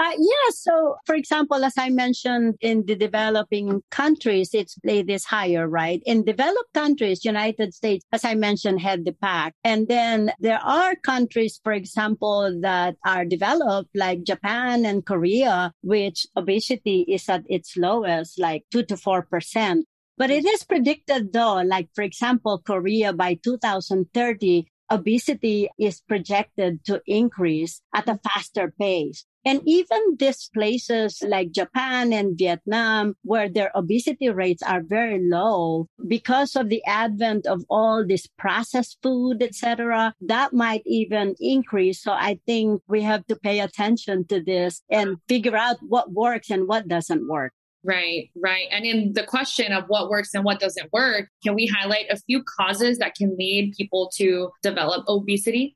Uh, 0.00 0.12
yeah. 0.16 0.50
So, 0.50 0.96
for 1.06 1.16
example, 1.16 1.64
as 1.64 1.74
I 1.76 1.90
mentioned, 1.90 2.54
in 2.60 2.86
the 2.86 2.94
developing 2.94 3.82
countries, 3.90 4.50
it's 4.52 4.78
it 4.84 5.10
is 5.10 5.24
higher, 5.24 5.66
right? 5.66 6.00
In 6.06 6.24
developed 6.24 6.72
countries, 6.72 7.24
United 7.24 7.74
States, 7.74 8.04
as 8.12 8.24
I 8.24 8.36
mentioned, 8.36 8.80
had 8.80 9.04
the 9.04 9.12
pack. 9.12 9.54
And 9.64 9.88
then 9.88 10.30
there 10.38 10.60
are 10.60 10.94
countries, 10.94 11.60
for 11.64 11.72
example, 11.72 12.60
that 12.62 12.94
are 13.04 13.24
developed 13.24 13.90
like 13.92 14.22
Japan 14.22 14.84
and 14.84 15.04
Korea, 15.04 15.72
which 15.82 16.28
obesity 16.36 17.04
is 17.08 17.28
at 17.28 17.42
its 17.48 17.76
lowest, 17.76 18.38
like 18.38 18.66
two 18.70 18.84
to 18.84 18.96
four 18.96 19.22
percent. 19.22 19.87
But 20.18 20.32
it 20.32 20.44
is 20.44 20.64
predicted 20.64 21.32
though, 21.32 21.62
like 21.62 21.90
for 21.94 22.02
example, 22.02 22.58
Korea 22.58 23.12
by 23.12 23.34
2030, 23.34 24.66
obesity 24.90 25.68
is 25.78 26.00
projected 26.00 26.84
to 26.86 27.00
increase 27.06 27.80
at 27.94 28.08
a 28.08 28.18
faster 28.18 28.74
pace. 28.80 29.24
And 29.44 29.62
even 29.64 30.16
these 30.18 30.50
places 30.52 31.22
like 31.22 31.52
Japan 31.52 32.12
and 32.12 32.36
Vietnam, 32.36 33.14
where 33.22 33.48
their 33.48 33.70
obesity 33.76 34.28
rates 34.28 34.62
are 34.62 34.82
very 34.82 35.20
low 35.22 35.86
because 36.06 36.56
of 36.56 36.68
the 36.68 36.84
advent 36.84 37.46
of 37.46 37.62
all 37.70 38.04
this 38.04 38.26
processed 38.26 38.98
food, 39.02 39.40
etc., 39.40 40.14
that 40.20 40.52
might 40.52 40.82
even 40.84 41.36
increase. 41.38 42.02
So 42.02 42.10
I 42.12 42.40
think 42.44 42.82
we 42.88 43.02
have 43.02 43.24
to 43.28 43.36
pay 43.36 43.60
attention 43.60 44.26
to 44.26 44.42
this 44.42 44.82
and 44.90 45.18
figure 45.28 45.56
out 45.56 45.76
what 45.80 46.12
works 46.12 46.50
and 46.50 46.66
what 46.66 46.88
doesn't 46.88 47.28
work. 47.28 47.52
Right, 47.88 48.28
right. 48.36 48.66
And 48.70 48.84
in 48.84 49.14
the 49.14 49.22
question 49.22 49.72
of 49.72 49.84
what 49.88 50.10
works 50.10 50.34
and 50.34 50.44
what 50.44 50.60
doesn't 50.60 50.92
work, 50.92 51.30
can 51.42 51.54
we 51.54 51.64
highlight 51.66 52.04
a 52.10 52.18
few 52.18 52.44
causes 52.44 52.98
that 52.98 53.14
can 53.14 53.34
lead 53.38 53.72
people 53.78 54.10
to 54.16 54.50
develop 54.62 55.06
obesity? 55.08 55.74